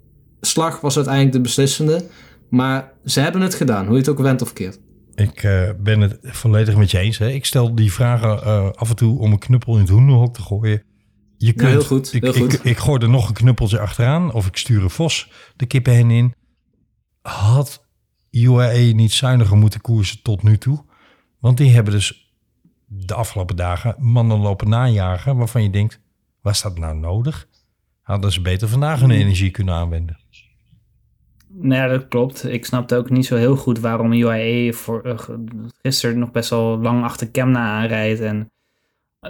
[0.41, 2.05] slag was uiteindelijk de beslissende.
[2.49, 4.79] Maar ze hebben het gedaan, hoe je het ook went of keert.
[5.15, 7.17] Ik eh, ben het volledig met je eens.
[7.17, 7.29] Hè.
[7.29, 10.41] Ik stel die vragen eh, af en toe om een knuppel in het hoenderhok te
[10.41, 10.83] gooien.
[11.37, 12.53] Je kunt, heel goed, Ik, heel goed.
[12.53, 16.11] Ik, ik gooi er nog een knuppeltje achteraan of ik stuur een vos de kippenhen
[16.11, 16.33] in.
[17.21, 17.87] Had
[18.31, 20.85] UAE niet zuiniger moeten koersen tot nu toe?
[21.39, 22.24] Want die hebben dus
[22.85, 25.99] de afgelopen dagen mannen lopen najagen waarvan je denkt,
[26.41, 27.47] was dat nou nodig?
[28.01, 30.17] Hadden ze beter vandaag hun energie kunnen aanwenden.
[31.57, 32.47] Nou ja, dat klopt.
[32.47, 35.19] Ik snapte ook niet zo heel goed waarom UAE voor, eh,
[35.81, 38.19] gisteren nog best wel lang achter Kemna aanrijdt.
[38.19, 38.51] En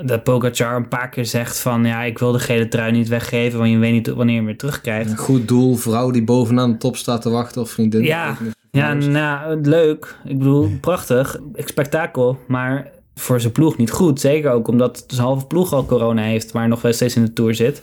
[0.04, 1.86] dat Pogacar een paar keer zegt van...
[1.86, 3.60] ja, ik wil de gele trui niet weggeven...
[3.60, 5.12] want je weet niet wanneer je hem weer terugkrijgt.
[5.12, 8.04] Een goed doel, vrouw die bovenaan de top staat te wachten of vriendin.
[8.04, 8.38] Ja,
[8.72, 10.18] Ja, nou, leuk.
[10.24, 11.40] Ik bedoel, prachtig.
[11.54, 12.40] Spektakel.
[12.48, 14.20] Maar voor zijn ploeg niet goed.
[14.20, 16.54] Zeker ook omdat zijn halve ploeg al corona heeft...
[16.54, 17.82] maar nog wel steeds in de Tour zit.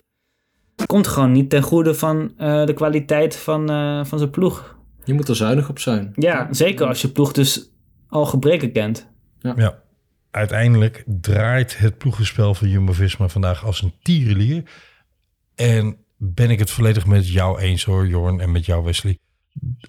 [0.87, 4.76] Komt gewoon niet ten goede van eh, de kwaliteit van, eh, van zijn ploeg.
[5.05, 6.12] Je moet er zuinig op zijn.
[6.14, 7.70] Ja, zeker als je ploeg dus
[8.09, 9.11] al gebreken kent.
[9.39, 9.83] Ja,
[10.30, 14.62] uiteindelijk draait het ploegenspel van Jumbo-Visma vandaag als een tierenlier.
[15.55, 19.18] En ben ik het volledig met jou eens hoor, Jorn, en met jou, Wesley.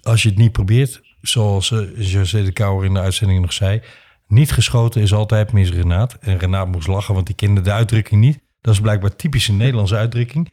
[0.02, 3.82] Als je het niet probeert, zoals eh, José de Kouwer in de uitzending nog zei...
[4.26, 6.16] niet geschoten is altijd mis, Renaat.
[6.20, 8.38] En Renaat moest lachen, want die kende de uitdrukking niet.
[8.60, 10.52] Dat is blijkbaar typisch een Nederlandse uitdrukking.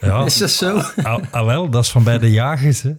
[0.00, 0.80] Ja, Is dat zo?
[1.02, 2.82] al, al wel, dat is van bij de jagers.
[2.82, 2.92] Hè?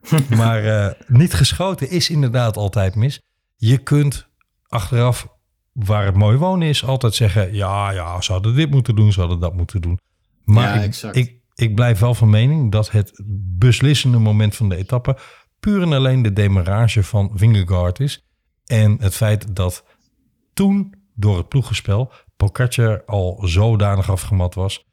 [0.36, 3.20] Maar eh, niet geschoten is inderdaad altijd mis.
[3.56, 4.28] Je kunt
[4.68, 5.28] achteraf,
[5.72, 7.54] waar het mooi wonen is, altijd zeggen...
[7.54, 9.98] ja, ja, ze hadden dit moeten doen, ze hadden dat moeten doen.
[10.44, 11.16] Maar Ja, ik, exact.
[11.16, 13.20] ik, ik blijf wel van mening dat het
[13.58, 15.16] beslissende moment van de etappe...
[15.60, 18.24] puur en alleen de demarrage van Vingegaard is.
[18.70, 19.84] En het feit dat
[20.52, 22.12] toen door het ploegenspel...
[22.36, 24.84] Pogacar al zodanig afgemat was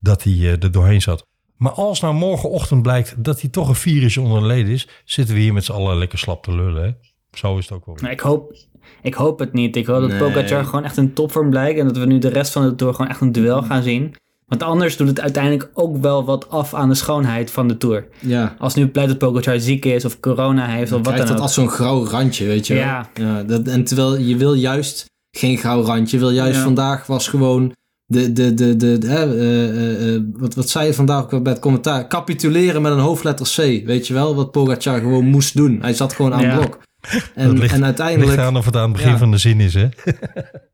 [0.00, 1.26] dat hij eh, er doorheen zat.
[1.56, 5.34] Maar als nou morgenochtend blijkt dat hij toch een virus onder de leden is, zitten
[5.34, 6.84] we hier met z'n allen lekker slap te lullen.
[6.84, 6.90] Hè?
[7.30, 7.94] Zo is het ook wel.
[7.94, 8.56] Nou, ik, hoop,
[9.02, 9.76] ik hoop het niet.
[9.76, 10.18] Ik hoop dat Nee.
[10.18, 11.78] Pogacar gewoon echt een topvorm blijkt...
[11.78, 14.14] en dat we nu de rest van de Tour gewoon echt een duel gaan zien.
[14.46, 18.06] Want anders doet het uiteindelijk ook wel wat af aan de schoonheid van de Tour.
[18.18, 18.54] Ja.
[18.58, 21.26] Als nu blijkt dat Pogacar ziek is of corona heeft of Dan wat krijgt dan
[21.26, 21.42] dat ook.
[21.42, 22.82] als zo'n grauw randje, weet je wel.
[22.82, 23.08] Ja.
[23.14, 25.04] ja dat, en terwijl je wil juist
[25.36, 26.16] geen grauw randje.
[26.16, 26.62] Je wil juist Ja.
[26.62, 27.72] vandaag was gewoon
[28.06, 31.30] de, de, de, de, de, hè, eh, eh, eh, wat, wat zei je vandaag ook
[31.30, 32.08] weer bij het commentaar?
[32.08, 34.34] Capituleren met een hoofdletter C, weet je wel?
[34.34, 35.78] Wat Pogacar gewoon moest doen.
[35.80, 36.56] Hij zat gewoon aan Ja.
[36.56, 36.78] blok.
[37.00, 38.30] Dat En, ligt- en uiteindelijk...
[38.30, 39.18] Ligt aan of het aan het begin Ja.
[39.18, 39.88] van de zin is, hè?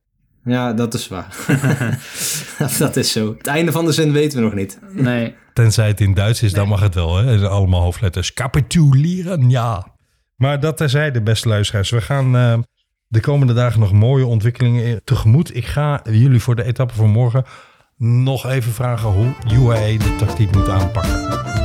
[0.49, 1.36] Ja, dat is waar.
[2.78, 3.34] dat is zo.
[3.38, 4.78] Het einde van de zin weten we nog niet.
[4.92, 5.34] Nee.
[5.53, 7.16] Tenzij het in Duits is, dan mag het wel.
[7.16, 7.49] Hè?
[7.49, 8.32] Allemaal hoofdletters.
[8.32, 9.86] Capituleren, ja.
[10.36, 11.90] Maar dat terzijde, beste luisteraars.
[11.90, 12.59] We gaan eh,
[13.07, 15.57] de komende dagen nog mooie ontwikkelingen in- tegemoet.
[15.57, 17.44] Ik ga jullie voor de etappe van morgen
[17.96, 21.57] nog even vragen hoe UAE de tactiek moet aanpakken.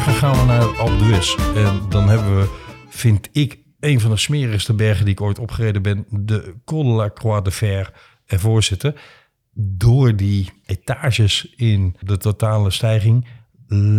[0.00, 1.36] Gaan we naar Alpe d'Huez.
[1.54, 5.82] En dan hebben we, vind ik, een van de smerigste bergen die ik ooit opgereden
[5.82, 6.06] ben.
[6.10, 7.92] De Col de la Croix de Fer
[8.26, 8.94] ervoor zitten.
[9.52, 13.26] Door die etages in de totale stijging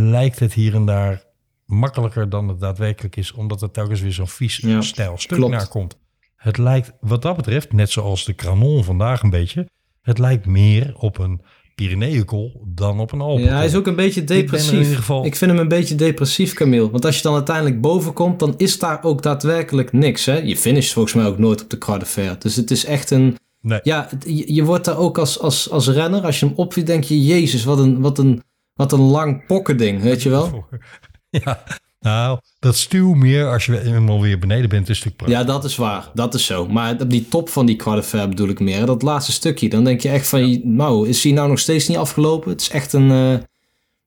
[0.09, 1.23] lijkt het hier en daar
[1.65, 3.31] makkelijker dan het daadwerkelijk is.
[3.31, 5.53] Omdat er telkens weer zo'n vies Ja, stijl stuk klopt.
[5.53, 5.97] naar komt.
[6.35, 9.69] Het lijkt wat dat betreft, net zoals de Granon vandaag een beetje.
[10.01, 11.41] Het lijkt meer op een
[11.80, 13.43] Pyreneeënkol dan op een Alpen.
[13.43, 14.80] Ja, hij is ook een beetje in depressief.
[14.80, 16.91] ieder geval- Ik vind hem een beetje depressief, Camille.
[16.91, 20.25] Want als je dan uiteindelijk boven komt, dan is daar ook daadwerkelijk niks.
[20.25, 20.38] Hè?
[20.38, 22.36] Je finisht volgens mij ook nooit op de Fer.
[22.39, 23.38] Dus het is echt een...
[23.61, 23.80] Nee.
[23.84, 27.03] Ja, je, je wordt daar ook als, als, als renner, als je hem opviet, denk
[27.03, 27.25] je...
[27.25, 30.65] Jezus, wat een, wat een, wat een lang pokkending, weet je wel?
[31.30, 31.63] Ja,
[31.99, 35.37] nou, dat stuw meer als je eenmaal weer beneden bent, is een stuk prachtig.
[35.39, 36.09] Ja, dat is waar.
[36.13, 36.67] Dat is zo.
[36.67, 38.85] Maar op die top van die Fer bedoel ik meer.
[38.85, 40.75] Dat laatste stukje, dan denk je echt van...
[40.75, 42.51] Nou, is hij nou nog steeds niet afgelopen?
[42.51, 43.11] Het is echt een...
[43.11, 43.39] eh,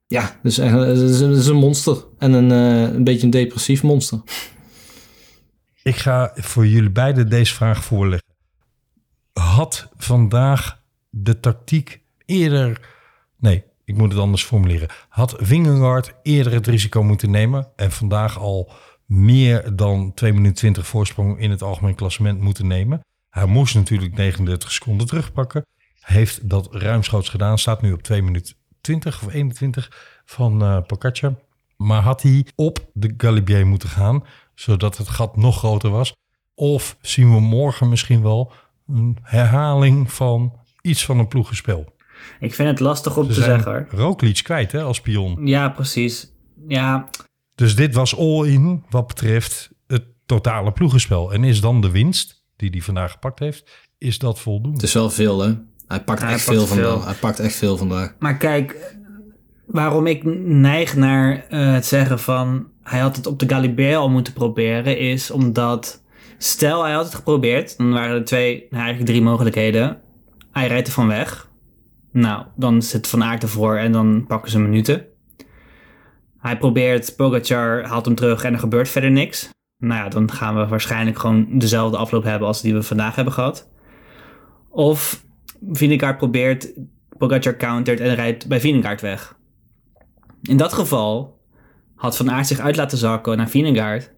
[0.07, 2.05] ja, het is, echt, het is een- het is een monster.
[2.19, 4.21] En een, eh, een beetje een depressief monster.
[5.83, 8.29] Ik ga voor jullie beiden deze vraag voorleggen.
[9.33, 10.81] Had vandaag
[11.11, 12.81] de tactiek eerder...
[13.39, 14.89] Nee, ik moet het anders formuleren.
[15.09, 17.69] Had Vingegaard eerder het risico moeten nemen...
[17.77, 18.73] en vandaag al
[19.07, 23.01] meer dan 2 minuten 20 voorsprong in het algemeen klassement moeten nemen?
[23.31, 25.67] Hij moest natuurlijk 39 seconden terugpakken.
[26.01, 27.59] Heeft dat ruimschoots gedaan.
[27.59, 31.35] Staat nu op 2 minuten 20 of 21 van Pogacar.
[31.77, 34.25] Maar had hij op de Galibier moeten gaan,
[34.55, 36.15] zodat het gat nog groter was?
[36.55, 38.53] Of zien we morgen misschien wel
[38.87, 41.95] een herhaling van iets van een ploegenspel?
[42.41, 44.01] Ik vind het lastig om Ze te zijn zeggen hoor.
[44.01, 45.47] Roglic kwijt hè, als pion.
[45.47, 46.33] Ja, precies.
[46.69, 47.09] Ja,
[47.55, 51.33] Dus dit was all-in wat betreft het totale ploegenspel.
[51.33, 54.77] En is dan de winst die hij vandaag gepakt heeft, is dat voldoende?
[54.77, 55.53] Het is wel veel, hè?
[55.87, 56.83] Hij pakt Hij echt pakt veel veel.
[56.91, 57.05] vandaag.
[57.05, 58.15] Hij pakt echt veel vandaag.
[58.19, 58.97] maar kijk,
[59.67, 64.09] waarom ik neig naar eh, het zeggen van hij had het op de Galibier al
[64.11, 66.03] moeten proberen, is omdat
[66.39, 70.01] stel hij had het geprobeerd, dan waren er twee, nou, eigenlijk drie mogelijkheden.
[70.53, 71.49] Hij rijdt er van weg.
[72.13, 75.07] Nou, dan zit Van Aert ervoor en dan pakken ze minuten.
[76.39, 79.51] Hij probeert, Pogacar haalt hem terug en er gebeurt verder niks.
[79.79, 83.35] Nou ja, dan gaan we waarschijnlijk gewoon dezelfde afloop hebben als die we vandaag hebben
[83.35, 83.69] gehad.
[84.69, 85.25] Of
[85.71, 86.73] Vingegaard probeert,
[87.19, 89.37] Pogacar countert en rijdt bij Vingegaard weg.
[90.43, 91.41] In dat geval
[91.95, 94.13] had Van Aert zich uit laten zakken naar Vingegaard.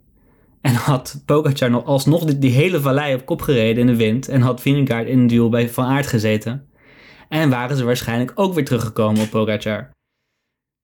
[0.60, 4.28] En had Pogacar nog alsnog die, die hele vallei op kop gereden in de wind.
[4.28, 6.68] En had Vingegaard in een duel bij Van Aert gezeten.
[7.34, 9.90] En waren ze waarschijnlijk ook weer teruggekomen op Pogacar.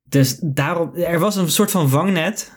[0.08, 2.52] Dus daarom, er was een soort van vangnet,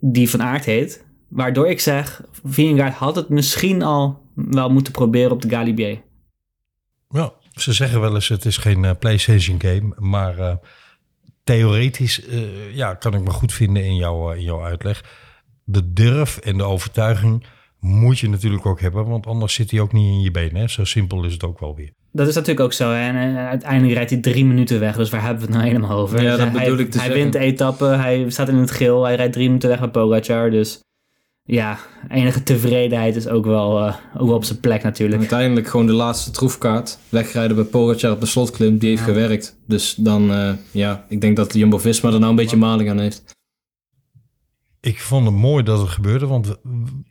[0.00, 1.04] die Van Aert heet.
[1.28, 6.02] Waardoor ik zeg, Vingegaard had het misschien al wel moeten proberen op de Galibier.
[7.08, 10.56] Ja, ze zeggen wel eens het is geen eh, PlayStation game, maar eh,
[11.44, 15.04] theoretisch eh, ja, kan ik me goed vinden in, jouw in jouw uitleg.
[15.64, 17.46] De durf en de overtuiging
[17.78, 20.60] moet je natuurlijk ook hebben, want anders zit hij ook niet in je benen.
[20.60, 20.68] Hè?
[20.68, 21.98] Zo simpel is het ook wel weer.
[22.12, 22.90] Dat is natuurlijk ook zo.
[22.90, 23.08] Hè?
[23.08, 24.96] En eh, uiteindelijk rijdt hij drie minuten weg.
[24.96, 26.22] Dus waar hebben we het nou helemaal over?
[26.22, 27.22] Ja, Dus dat hij, bedoel ik te Hij zeggen.
[27.22, 27.84] wint de etappe.
[27.84, 29.04] Hij staat in het geel.
[29.04, 30.50] Hij rijdt drie minuten weg bij Pogacar.
[30.50, 30.80] Dus
[31.42, 35.18] ja, enige tevredenheid is ook wel, eh, ook wel op zijn plek natuurlijk.
[35.20, 36.98] Uiteindelijk gewoon de laatste troefkaart.
[37.08, 38.78] Wegrijden bij Pogacar op de slotklim.
[38.78, 39.06] Die heeft Ja.
[39.06, 39.56] gewerkt.
[39.66, 43.38] Dus dan, eh, ja, ik denk dat Jumbo-Visma er nou een beetje maling aan heeft.
[44.80, 46.56] Ik vond het mooi dat het gebeurde, want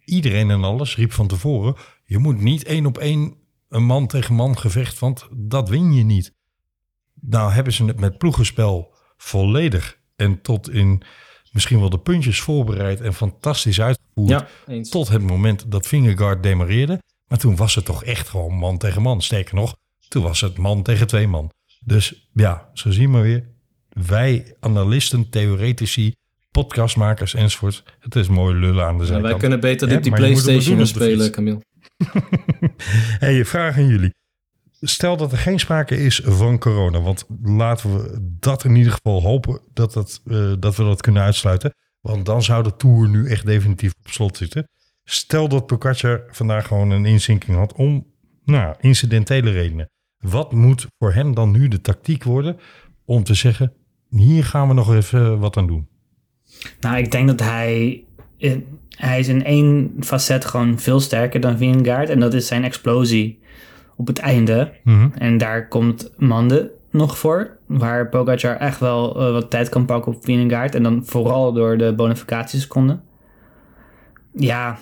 [0.06, 1.76] iedereen en alles riep van tevoren:
[2.06, 3.34] je moet niet één op één
[3.70, 6.34] een man tegen man gevecht, want dat win je niet.
[7.22, 11.02] Nou hebben ze het met ploegenspel volledig en tot in
[11.52, 14.46] misschien wel de puntjes voorbereid en fantastisch uitgevoerd.
[14.66, 14.82] Ja.
[14.82, 17.02] Tot het moment dat Vingegaard demareerde.
[17.28, 19.22] Maar toen was het toch echt gewoon man tegen man.
[19.22, 19.76] Sterker nog,
[20.08, 21.52] toen was het man tegen twee man.
[21.86, 23.50] Dus ja, zo zien we weer.
[23.90, 26.14] Wij analisten, theoretici,
[26.52, 27.84] podcastmakers enzovoort.
[28.00, 29.30] Het is mooi lullen aan de Ja, zijkant.
[29.32, 31.32] wij kunnen beter op die Playstation spelen.
[31.32, 31.62] Camille.
[33.24, 34.14] hey, vraag aan jullie.
[34.82, 37.02] Stel dat er geen sprake is van corona.
[37.02, 41.24] Want laten we dat in ieder geval hopen dat, dat, eh, dat we dat kunnen
[41.24, 41.74] uitsluiten.
[42.02, 44.70] Want dan zou de Tour nu echt definitief op slot zitten.
[45.04, 48.08] Stel dat Pogacar vandaag gewoon een inzinking had om
[48.44, 49.90] nou, incidentele redenen.
[50.18, 52.58] Wat moet voor hem dan nu de tactiek worden
[53.06, 53.74] om te zeggen...
[54.10, 55.88] hier gaan we nog even wat aan doen.
[56.80, 58.04] Nou, ik denk dat hij...
[58.38, 62.10] in- hij is in één facet gewoon veel sterker dan Vingegaard.
[62.10, 63.40] En dat is zijn explosie
[63.96, 64.72] op het einde.
[64.84, 65.10] Mhm.
[65.18, 67.58] En daar komt Mande nog voor.
[67.66, 70.76] Waar Pogacar echt wel eh, wat tijd kan pakken op Vingegaard.
[70.76, 73.02] En dan vooral door de bonificatieseconden.
[74.34, 74.78] Ja,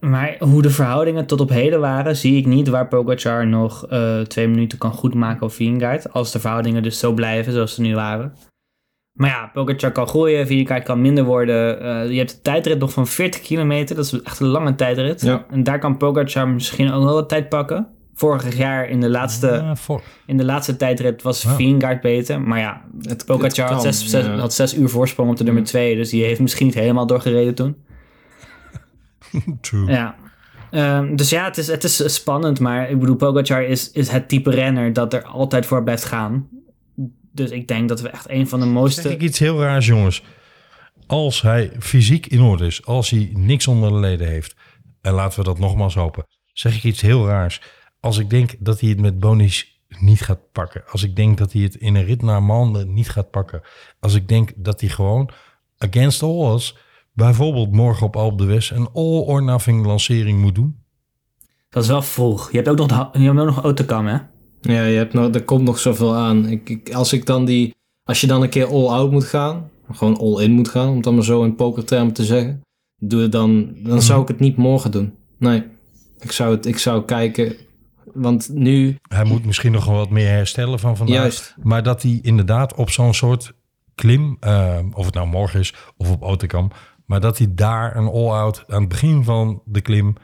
[0.00, 2.16] maar hoe de verhoudingen tot op heden waren...
[2.16, 6.12] zie ik niet waar Pogacar nog eh, twee minuten kan goedmaken op Vingegaard.
[6.12, 8.32] Als de verhoudingen dus zo blijven zoals ze nu waren.
[9.12, 11.80] Maar ja, Pogacar kan groeien, Vingegaard kan minder worden.
[11.80, 15.20] Eh, je hebt een tijdrit nog van 40 kilometer, dat is echt een lange tijdrit.
[15.20, 15.46] Ja.
[15.50, 17.88] En daar kan Pogacar misschien ook wel wat tijd pakken.
[18.14, 21.54] Vorig jaar in de laatste, Ja, voor, in de laatste tijdrit was Ja.
[21.54, 22.40] Vingegaard beter.
[22.40, 24.36] Maar ja, Het, Pogacar het had zes, zes- ja.
[24.36, 25.96] had zes uur voorsprong op de nummer twee.
[25.96, 27.76] Dus die heeft misschien niet helemaal doorgereden toen.
[29.60, 29.86] true.
[29.90, 30.14] Ja.
[30.70, 32.60] Ehm, dus ja, het is, het is spannend.
[32.60, 36.48] Maar ik bedoel, Pogacar is, is het type renner dat er altijd voor blijft gaan.
[37.32, 39.10] Dus ik denk dat we echt een van de Zeg mooiste...
[39.10, 40.22] ik iets heel raars, jongens.
[41.06, 44.56] Als hij fysiek in orde is, als hij niks onder de leden heeft,
[45.00, 47.60] en laten we dat nogmaals hopen, zeg ik iets heel raars.
[48.00, 51.52] Als ik denk dat hij het met Bonis niet gaat pakken, als ik denk dat
[51.52, 53.62] hij het in een rit naar maanden niet gaat pakken,
[54.00, 55.30] als ik denk dat hij gewoon
[55.78, 56.76] against all odds,
[57.12, 60.80] bijvoorbeeld morgen op Alpe d'Huez, een all or nothing lancering moet doen.
[61.68, 62.50] Dat is wel vroeg.
[62.50, 64.18] Je hebt ook nog, de, je hebt ook nog autocam, hè?
[64.62, 66.48] Ja, je hebt nog, er komt nog zoveel aan.
[66.48, 69.70] Ik, ik, als ik dan die, als je dan een keer all out moet gaan,
[69.92, 72.60] gewoon all in moet gaan, om het dan maar zo in pokertermen te zeggen,
[72.98, 75.14] doe het dan, dan zou ik het niet morgen doen.
[75.38, 75.62] Nee,
[76.18, 77.56] ik zou het, ik zou kijken,
[78.14, 81.16] want nu, Hij moet misschien nog wel wat meer herstellen van vandaag.
[81.16, 83.52] juist, Maar dat hij inderdaad op zo'n soort
[83.94, 86.70] klim, eh, of het nou morgen is of op Autocam,
[87.06, 90.14] maar dat hij daar een all-out aan het begin van de klim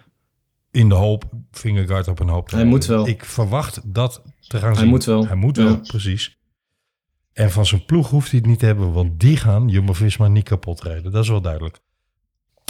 [0.78, 2.50] in de hoop, fingerguard op een hoop.
[2.50, 3.06] Hij moet wel.
[3.08, 4.88] Ik verwacht dat te gaan Hij zien.
[4.88, 5.26] moet wel.
[5.26, 5.64] Hij moet Ja.
[5.64, 6.38] wel, precies.
[7.32, 10.44] En van zijn ploeg hoeft hij het niet te hebben, want die gaan Jumbo-Visma niet
[10.44, 11.12] kapot rijden.
[11.12, 11.80] Dat is wel duidelijk.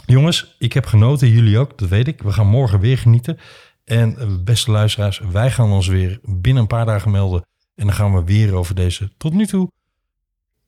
[0.07, 2.23] Jongens, ik heb genoten, jullie ook, dat weet ik.
[2.23, 3.39] We gaan morgen weer genieten.
[3.85, 7.47] En eh, beste luisteraars, wij gaan ons weer binnen een paar dagen melden.
[7.75, 9.71] En dan gaan we weer over deze tot nu toe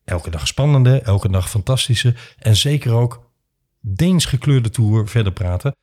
[0.03, 3.29] elke dag spannende, elke dag fantastische en zeker ook
[3.83, 5.75] Deens gekleurde tour verder praten.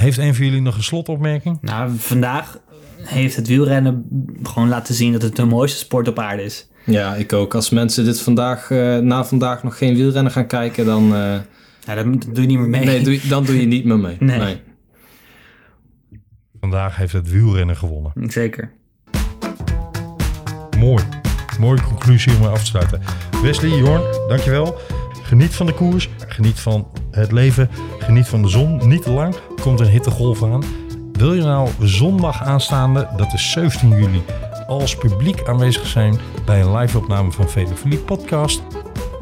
[0.00, 1.58] Heeft een van jullie nog een slotopmerking?
[1.60, 2.58] Nou, vandaag
[3.02, 4.04] heeft het wielrennen
[4.42, 6.68] gewoon laten zien dat het de mooiste sport op aarde is.
[6.84, 7.54] ja, ik ook.
[7.54, 11.36] Als mensen dit vandaag, eh, na vandaag nog geen wielrennen gaan kijken, dan, eh,
[11.86, 12.84] Ja, dat doe je niet meer mee.
[12.84, 14.16] nee, doe, dan doe je niet meer mee.
[14.38, 14.60] Nee.
[16.60, 18.12] Vandaag heeft het wielrennen gewonnen.
[18.30, 18.72] Zeker.
[20.78, 21.04] Mooi.
[21.58, 23.00] Mooie conclusie om mee af te sluiten.
[23.42, 24.78] Wesley, Jorn, dankjewel.
[25.30, 26.08] Geniet van de koers.
[26.26, 27.70] Geniet van het leven.
[27.98, 28.88] Geniet van de zon.
[28.88, 29.34] Niet lang.
[29.60, 30.62] Komt een hittegolf aan.
[31.12, 34.22] Wil je nou zondag aanstaande, dat is 17 juli,
[34.66, 38.62] als publiek aanwezig zijn bij een live-opname van Velofilie Podcast?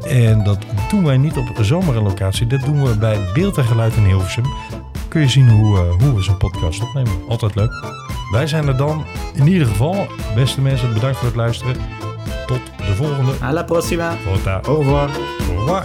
[0.07, 0.57] En dat
[0.89, 2.47] doen wij niet op zomere locatie.
[2.47, 4.45] Dat doen we bij Beeld en Geluid in Hilversum.
[5.07, 7.13] Kun je zien hoe, eh, hoe we zo'n podcast opnemen.
[7.27, 7.71] Altijd leuk.
[8.31, 9.05] Wij zijn er dan.
[9.33, 11.75] In ieder geval, beste mensen, bedankt voor het luisteren.
[12.47, 13.33] Tot de volgende.
[13.41, 13.65] A la.
[13.65, 14.61] Vota.
[14.67, 15.09] Au revoir.
[15.49, 15.83] Au revoir.